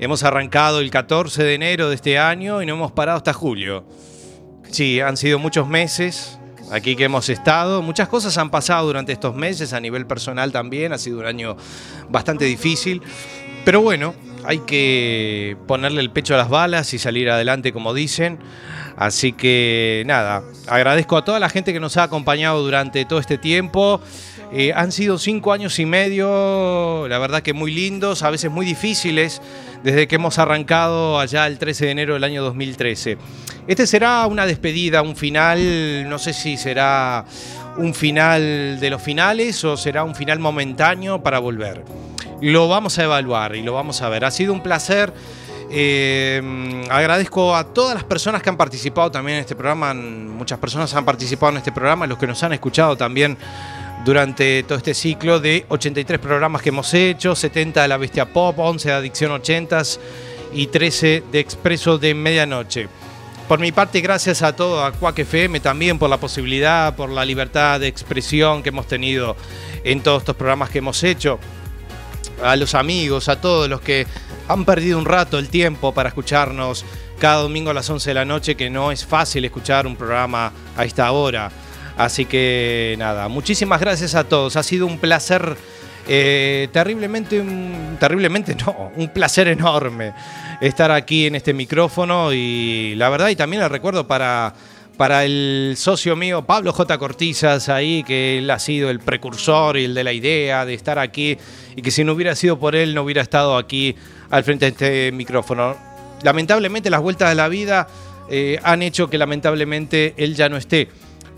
Hemos 0.00 0.24
arrancado 0.24 0.80
el 0.80 0.90
14 0.90 1.44
de 1.44 1.54
enero 1.54 1.88
de 1.88 1.94
este 1.94 2.18
año 2.18 2.60
y 2.60 2.66
no 2.66 2.74
hemos 2.74 2.90
parado 2.90 3.16
hasta 3.16 3.32
julio. 3.32 3.86
Sí, 4.72 5.00
han 5.00 5.16
sido 5.16 5.38
muchos 5.38 5.68
meses 5.68 6.36
aquí 6.72 6.96
que 6.96 7.04
hemos 7.04 7.28
estado. 7.28 7.80
Muchas 7.80 8.08
cosas 8.08 8.36
han 8.36 8.50
pasado 8.50 8.88
durante 8.88 9.12
estos 9.12 9.36
meses, 9.36 9.72
a 9.72 9.78
nivel 9.78 10.04
personal 10.04 10.50
también. 10.50 10.92
Ha 10.92 10.98
sido 10.98 11.20
un 11.20 11.26
año 11.26 11.56
bastante 12.08 12.44
difícil. 12.44 13.02
Pero 13.64 13.82
bueno, 13.82 14.16
hay 14.44 14.58
que 14.58 15.56
ponerle 15.68 16.00
el 16.00 16.10
pecho 16.10 16.34
a 16.34 16.38
las 16.38 16.48
balas 16.48 16.92
y 16.92 16.98
salir 16.98 17.30
adelante, 17.30 17.72
como 17.72 17.94
dicen. 17.94 18.40
Así 18.96 19.32
que 19.32 20.04
nada, 20.06 20.42
agradezco 20.66 21.16
a 21.16 21.24
toda 21.24 21.40
la 21.40 21.48
gente 21.48 21.72
que 21.72 21.80
nos 21.80 21.96
ha 21.96 22.04
acompañado 22.04 22.62
durante 22.62 23.04
todo 23.04 23.18
este 23.18 23.38
tiempo. 23.38 24.00
Eh, 24.52 24.72
han 24.72 24.92
sido 24.92 25.18
cinco 25.18 25.52
años 25.52 25.78
y 25.80 25.86
medio, 25.86 27.08
la 27.08 27.18
verdad 27.18 27.42
que 27.42 27.52
muy 27.52 27.72
lindos, 27.72 28.22
a 28.22 28.30
veces 28.30 28.52
muy 28.52 28.64
difíciles, 28.64 29.42
desde 29.82 30.06
que 30.06 30.14
hemos 30.14 30.38
arrancado 30.38 31.18
allá 31.18 31.46
el 31.48 31.58
13 31.58 31.86
de 31.86 31.90
enero 31.90 32.14
del 32.14 32.22
año 32.22 32.42
2013. 32.44 33.18
Este 33.66 33.86
será 33.86 34.26
una 34.26 34.46
despedida, 34.46 35.02
un 35.02 35.16
final, 35.16 36.08
no 36.08 36.18
sé 36.18 36.32
si 36.32 36.56
será 36.56 37.24
un 37.78 37.94
final 37.94 38.78
de 38.78 38.90
los 38.90 39.02
finales 39.02 39.64
o 39.64 39.76
será 39.76 40.04
un 40.04 40.14
final 40.14 40.38
momentáneo 40.38 41.22
para 41.22 41.40
volver. 41.40 41.82
Lo 42.40 42.68
vamos 42.68 42.98
a 42.98 43.04
evaluar 43.04 43.56
y 43.56 43.62
lo 43.62 43.72
vamos 43.72 44.02
a 44.02 44.08
ver. 44.08 44.24
Ha 44.24 44.30
sido 44.30 44.52
un 44.52 44.62
placer. 44.62 45.12
Eh, 45.76 46.40
agradezco 46.88 47.56
a 47.56 47.64
todas 47.64 47.96
las 47.96 48.04
personas 48.04 48.40
que 48.40 48.48
han 48.48 48.56
participado 48.56 49.10
también 49.10 49.38
en 49.38 49.40
este 49.40 49.56
programa. 49.56 49.92
Muchas 49.92 50.56
personas 50.60 50.94
han 50.94 51.04
participado 51.04 51.50
en 51.50 51.58
este 51.58 51.72
programa, 51.72 52.06
los 52.06 52.16
que 52.16 52.28
nos 52.28 52.40
han 52.44 52.52
escuchado 52.52 52.96
también 52.96 53.36
durante 54.04 54.62
todo 54.62 54.78
este 54.78 54.94
ciclo 54.94 55.40
de 55.40 55.66
83 55.68 56.20
programas 56.20 56.62
que 56.62 56.68
hemos 56.68 56.94
hecho, 56.94 57.34
70 57.34 57.82
de 57.82 57.88
la 57.88 57.96
Bestia 57.96 58.32
Pop, 58.32 58.56
11 58.56 58.88
de 58.88 58.94
Adicción 58.94 59.32
80s 59.32 59.98
y 60.52 60.68
13 60.68 61.24
de 61.32 61.40
Expreso 61.40 61.98
de 61.98 62.14
Medianoche. 62.14 62.86
Por 63.48 63.58
mi 63.58 63.72
parte, 63.72 64.00
gracias 64.00 64.42
a 64.42 64.54
todo, 64.54 64.84
a 64.84 64.92
Quack 64.92 65.18
FM 65.18 65.58
también 65.58 65.98
por 65.98 66.08
la 66.08 66.18
posibilidad, 66.18 66.94
por 66.94 67.10
la 67.10 67.24
libertad 67.24 67.80
de 67.80 67.88
expresión 67.88 68.62
que 68.62 68.68
hemos 68.68 68.86
tenido 68.86 69.36
en 69.82 70.02
todos 70.04 70.22
estos 70.22 70.36
programas 70.36 70.70
que 70.70 70.78
hemos 70.78 71.02
hecho. 71.02 71.40
A 72.42 72.56
los 72.56 72.74
amigos, 72.74 73.28
a 73.28 73.40
todos 73.40 73.68
los 73.68 73.80
que 73.80 74.06
han 74.48 74.64
perdido 74.64 74.98
un 74.98 75.04
rato 75.06 75.38
el 75.38 75.48
tiempo 75.48 75.92
para 75.92 76.08
escucharnos 76.08 76.84
cada 77.18 77.42
domingo 77.42 77.70
a 77.70 77.74
las 77.74 77.88
11 77.88 78.10
de 78.10 78.14
la 78.14 78.24
noche, 78.24 78.54
que 78.56 78.68
no 78.70 78.90
es 78.92 79.04
fácil 79.06 79.44
escuchar 79.44 79.86
un 79.86 79.96
programa 79.96 80.52
a 80.76 80.84
esta 80.84 81.10
hora. 81.12 81.50
Así 81.96 82.24
que 82.26 82.96
nada, 82.98 83.28
muchísimas 83.28 83.80
gracias 83.80 84.14
a 84.16 84.24
todos. 84.24 84.56
Ha 84.56 84.62
sido 84.64 84.84
un 84.86 84.98
placer 84.98 85.56
eh, 86.08 86.68
terriblemente, 86.72 87.40
un- 87.40 87.96
terriblemente 88.00 88.54
no, 88.56 88.90
un 88.96 89.08
placer 89.08 89.48
enorme 89.48 90.12
estar 90.60 90.90
aquí 90.90 91.26
en 91.26 91.36
este 91.36 91.54
micrófono 91.54 92.32
y 92.32 92.94
la 92.96 93.08
verdad 93.08 93.28
y 93.28 93.36
también 93.36 93.62
el 93.62 93.70
recuerdo 93.70 94.06
para, 94.06 94.52
para 94.96 95.24
el 95.24 95.74
socio 95.76 96.16
mío 96.16 96.44
Pablo 96.44 96.72
J. 96.72 96.98
Cortizas 96.98 97.68
ahí, 97.68 98.04
que 98.04 98.38
él 98.38 98.50
ha 98.50 98.58
sido 98.58 98.90
el 98.90 99.00
precursor 99.00 99.76
y 99.76 99.84
el 99.84 99.94
de 99.94 100.04
la 100.04 100.12
idea 100.12 100.64
de 100.64 100.74
estar 100.74 100.98
aquí 100.98 101.36
y 101.76 101.82
que 101.82 101.90
si 101.90 102.04
no 102.04 102.12
hubiera 102.12 102.34
sido 102.34 102.58
por 102.58 102.76
él 102.76 102.94
no 102.94 103.02
hubiera 103.02 103.22
estado 103.22 103.56
aquí 103.56 103.96
al 104.30 104.44
frente 104.44 104.66
de 104.66 104.70
este 104.70 105.12
micrófono. 105.12 105.76
Lamentablemente 106.22 106.90
las 106.90 107.00
vueltas 107.00 107.28
de 107.28 107.34
la 107.34 107.48
vida 107.48 107.88
eh, 108.30 108.58
han 108.62 108.82
hecho 108.82 109.10
que 109.10 109.18
lamentablemente 109.18 110.14
él 110.16 110.34
ya 110.34 110.48
no 110.48 110.56
esté. 110.56 110.88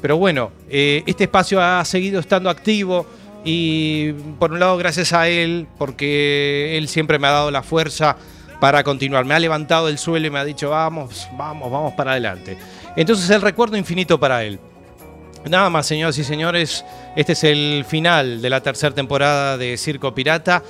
Pero 0.02 0.18
bueno, 0.18 0.52
eh, 0.68 1.02
este 1.06 1.24
espacio 1.24 1.60
ha 1.60 1.84
seguido 1.84 2.20
estando 2.20 2.50
activo 2.50 3.06
y 3.44 4.12
por 4.38 4.52
un 4.52 4.60
lado 4.60 4.76
gracias 4.76 5.12
a 5.12 5.28
él, 5.28 5.66
porque 5.78 6.76
él 6.76 6.88
siempre 6.88 7.18
me 7.18 7.28
ha 7.28 7.30
dado 7.30 7.50
la 7.50 7.62
fuerza 7.62 8.16
para 8.60 8.82
continuar. 8.84 9.24
Me 9.24 9.34
ha 9.34 9.38
levantado 9.38 9.86
del 9.86 9.98
suelo 9.98 10.26
y 10.26 10.30
me 10.30 10.38
ha 10.38 10.44
dicho, 10.44 10.70
vamos, 10.70 11.28
vamos, 11.36 11.70
vamos 11.70 11.94
para 11.94 12.12
adelante. 12.12 12.58
Entonces 12.96 13.28
el 13.30 13.42
recuerdo 13.42 13.76
infinito 13.76 14.18
para 14.18 14.42
él. 14.42 14.58
Nada 15.48 15.70
más, 15.70 15.86
señoras 15.86 16.18
y 16.18 16.24
señores, 16.24 16.84
este 17.14 17.34
es 17.34 17.44
el 17.44 17.84
final 17.86 18.42
de 18.42 18.50
la 18.50 18.62
tercera 18.62 18.94
temporada 18.94 19.56
de 19.56 19.76
Circo 19.76 20.12
Pirata. 20.12 20.62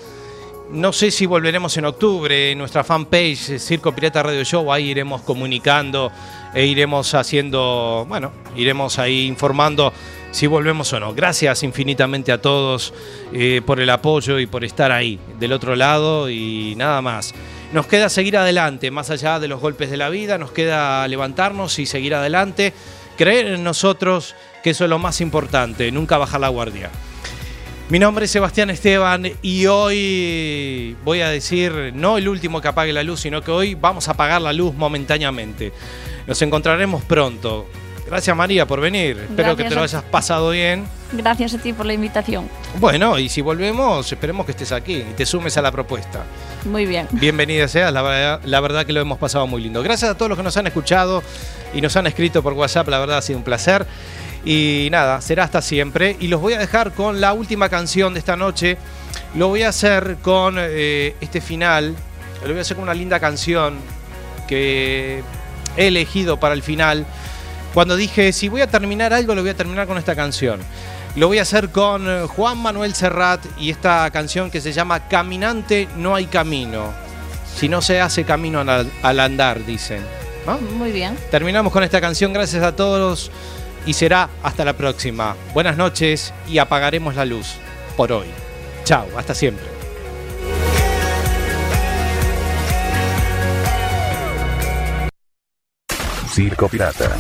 no 0.71 0.93
sé 0.93 1.11
si 1.11 1.25
volveremos 1.25 1.77
en 1.79 1.87
octubre. 1.87 2.51
En 2.51 2.59
nuestra 2.59 2.85
fanpage 2.85 3.51
eh, 3.51 3.59
Circo 3.59 3.95
Pirata 3.95 4.23
Radio 4.23 4.45
Show, 4.45 4.71
ahí 4.71 4.91
iremos 4.91 5.23
comunicando 5.23 6.13
e 6.53 6.67
iremos 6.67 7.15
haciendo, 7.15 8.05
bueno, 8.09 8.33
iremos 8.55 8.99
ahí 8.99 9.27
informando 9.27 9.93
si 10.31 10.47
volvemos 10.47 10.93
o 10.93 11.01
no. 11.01 11.15
Gracias 11.15 11.63
infinitamente 11.63 12.31
a 12.33 12.43
todos 12.43 12.93
eh, 13.33 13.63
por 13.65 13.81
el 13.81 13.89
apoyo 13.89 14.39
y 14.39 14.47
por 14.47 14.63
estar 14.65 14.93
ahí 14.93 15.19
del 15.39 15.53
otro 15.53 15.75
lado 15.75 16.29
y 16.29 16.75
nada 16.77 17.01
más. 17.01 17.33
Nos 17.73 17.87
queda 17.87 18.09
seguir 18.09 18.37
adelante, 18.37 18.91
más 18.91 19.11
allá 19.11 19.41
de 19.41 19.49
los 19.49 19.61
golpes 19.61 19.91
de 19.91 19.97
la 19.97 20.09
vida, 20.09 20.39
nos 20.39 20.53
queda 20.53 21.07
levantarnos 21.09 21.79
y 21.79 21.87
seguir 21.87 22.15
adelante, 22.15 22.73
creer 23.17 23.47
en 23.47 23.65
nosotros, 23.65 24.37
que 24.63 24.71
eso 24.71 24.85
es 24.85 24.91
lo 24.91 24.99
más 24.99 25.21
importante, 25.21 25.91
nunca 25.91 26.17
bajar 26.17 26.41
la 26.41 26.49
guardia. 26.49 26.91
Mi 27.89 27.99
nombre 27.99 28.25
es 28.25 28.33
Sebastián 28.33 28.71
Esteban 28.71 29.31
y 29.43 29.67
hoy 29.67 30.97
voy 31.05 31.21
a 31.21 31.29
decir 31.29 31.93
no 31.95 32.19
el 32.19 32.29
último 32.29 32.61
que 32.61 32.69
apague 32.69 32.93
la 32.93 33.05
luz, 33.05 33.21
sino 33.21 33.43
que 33.43 33.53
hoy 33.53 33.75
vamos 33.75 34.09
a 34.09 34.13
apagar 34.13 34.43
la 34.43 34.53
luz 34.53 34.75
momentáneamente. 34.75 35.73
Nos 36.27 36.43
encontraremos 36.43 37.05
pronto. 37.05 37.69
Gracias 38.07 38.37
María 38.37 38.67
por 38.67 38.81
venir. 38.81 39.19
Espero 39.19 39.57
que 39.57 39.65
te 39.65 39.71
lo 39.71 39.77
Gracias 39.77 40.01
hayas 40.01 40.11
pasado 40.11 40.51
bien. 40.51 40.87
Gracias 41.13 41.55
a 41.55 41.59
ti 41.59 41.73
por 41.73 41.87
la 41.87 41.93
invitación. 41.93 42.49
Bueno, 42.79 43.19
y 43.19 43.29
si 43.29 43.41
volvemos, 43.41 44.11
esperemos 44.11 44.47
que 44.47 44.53
estés 44.53 44.73
aquí 44.73 44.97
y 44.97 45.15
te 45.15 45.27
sumes 45.27 45.57
a 45.57 45.63
la 45.63 45.73
propuesta. 45.73 46.25
Muy 46.65 46.87
bien. 46.87 47.09
Bienvenida 47.13 47.69
seas, 47.69 47.93
la 47.93 48.03
verdad, 48.03 48.41
la 48.45 48.61
verdad 48.61 48.87
que 48.87 48.93
lo 48.93 49.01
hemos 49.01 49.19
pasado 49.19 49.47
muy 49.47 49.63
lindo. 49.63 49.83
Gracias 49.83 50.11
a 50.11 50.15
todos 50.17 50.29
los 50.29 50.39
que 50.39 50.45
nos 50.45 50.57
han 50.57 50.67
escuchado 50.67 51.23
y 51.75 51.81
nos 51.81 51.97
han 51.97 52.07
escrito 52.07 52.43
por 52.43 52.53
WhatsApp, 52.53 52.89
la 52.89 52.99
verdad 52.99 53.19
ha 53.19 53.23
sido 53.23 53.39
un 53.39 53.45
placer. 53.45 53.87
Y 54.45 54.89
nada, 54.93 55.21
será 55.21 55.43
hasta 55.43 55.61
siempre. 55.61 56.17
Y 56.21 56.29
los 56.29 56.41
voy 56.41 56.53
a 56.53 56.59
dejar 56.59 56.93
con 56.93 57.21
la 57.21 57.33
última 57.33 57.69
canción 57.69 58.15
de 58.15 58.21
esta 58.21 58.37
noche. 58.37 58.79
Lo 59.35 59.49
voy 59.49 59.63
a 59.63 59.71
hacer 59.71 60.19
con 60.23 60.57
eh, 60.59 61.17
este 61.21 61.41
final. 61.41 61.97
Lo 62.43 62.49
voy 62.49 62.59
a 62.59 62.61
hacer 62.61 62.77
con 62.77 62.85
una 62.85 62.95
linda 62.95 63.19
canción 63.19 63.79
que 64.47 65.25
he 65.77 65.89
elegido 65.89 66.39
para 66.39 66.55
el 66.55 66.63
final. 66.63 67.05
Cuando 67.77 67.95
dije, 67.95 68.33
si 68.33 68.49
voy 68.49 68.63
a 68.63 68.67
terminar 68.69 69.13
algo, 69.13 69.35
lo 69.35 69.43
voy 69.43 69.51
a 69.51 69.55
terminar 69.55 69.87
con 69.87 69.99
esta 69.99 70.17
canción. 70.17 70.61
Lo 71.15 71.27
voy 71.27 71.41
a 71.41 71.43
hacer 71.43 71.69
con 71.69 72.09
eh, 72.09 72.27
Juan 72.27 72.57
Manuel 72.57 72.95
Serrat 72.95 73.45
y 73.59 73.69
esta 73.69 74.11
canción 74.11 74.51
que 74.51 74.63
se 74.63 74.73
llama 74.73 75.09
Caminante 75.09 75.87
no 75.95 76.15
hay 76.15 76.25
camino. 76.25 76.95
Si 77.55 77.69
no 77.69 77.83
se 77.83 78.01
hace 78.01 78.25
camino 78.25 78.61
al, 78.61 78.91
al 79.03 79.21
andar, 79.21 79.67
dicen. 79.67 80.01
¿no? 80.47 80.57
Muy 80.57 80.91
bien. 80.91 81.19
Terminamos 81.31 81.71
con 81.71 81.83
esta 81.83 82.01
canción, 82.01 82.33
gracias 82.33 82.63
a 82.63 82.75
todos 82.75 83.31
y 83.85 83.93
será 83.93 84.31
hasta 84.43 84.65
la 84.65 84.73
próxima. 84.73 85.37
Buenas 85.53 85.77
noches 85.77 86.33
y 86.49 86.57
apagaremos 86.57 87.15
la 87.15 87.27
luz 87.27 87.57
por 87.95 88.11
hoy. 88.11 88.29
Chao, 88.85 89.07
hasta 89.19 89.35
siempre. 89.35 89.67
Circo 96.33 96.69
Pirata. 96.69 97.17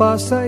Todo 0.00 0.08
pasa 0.08 0.38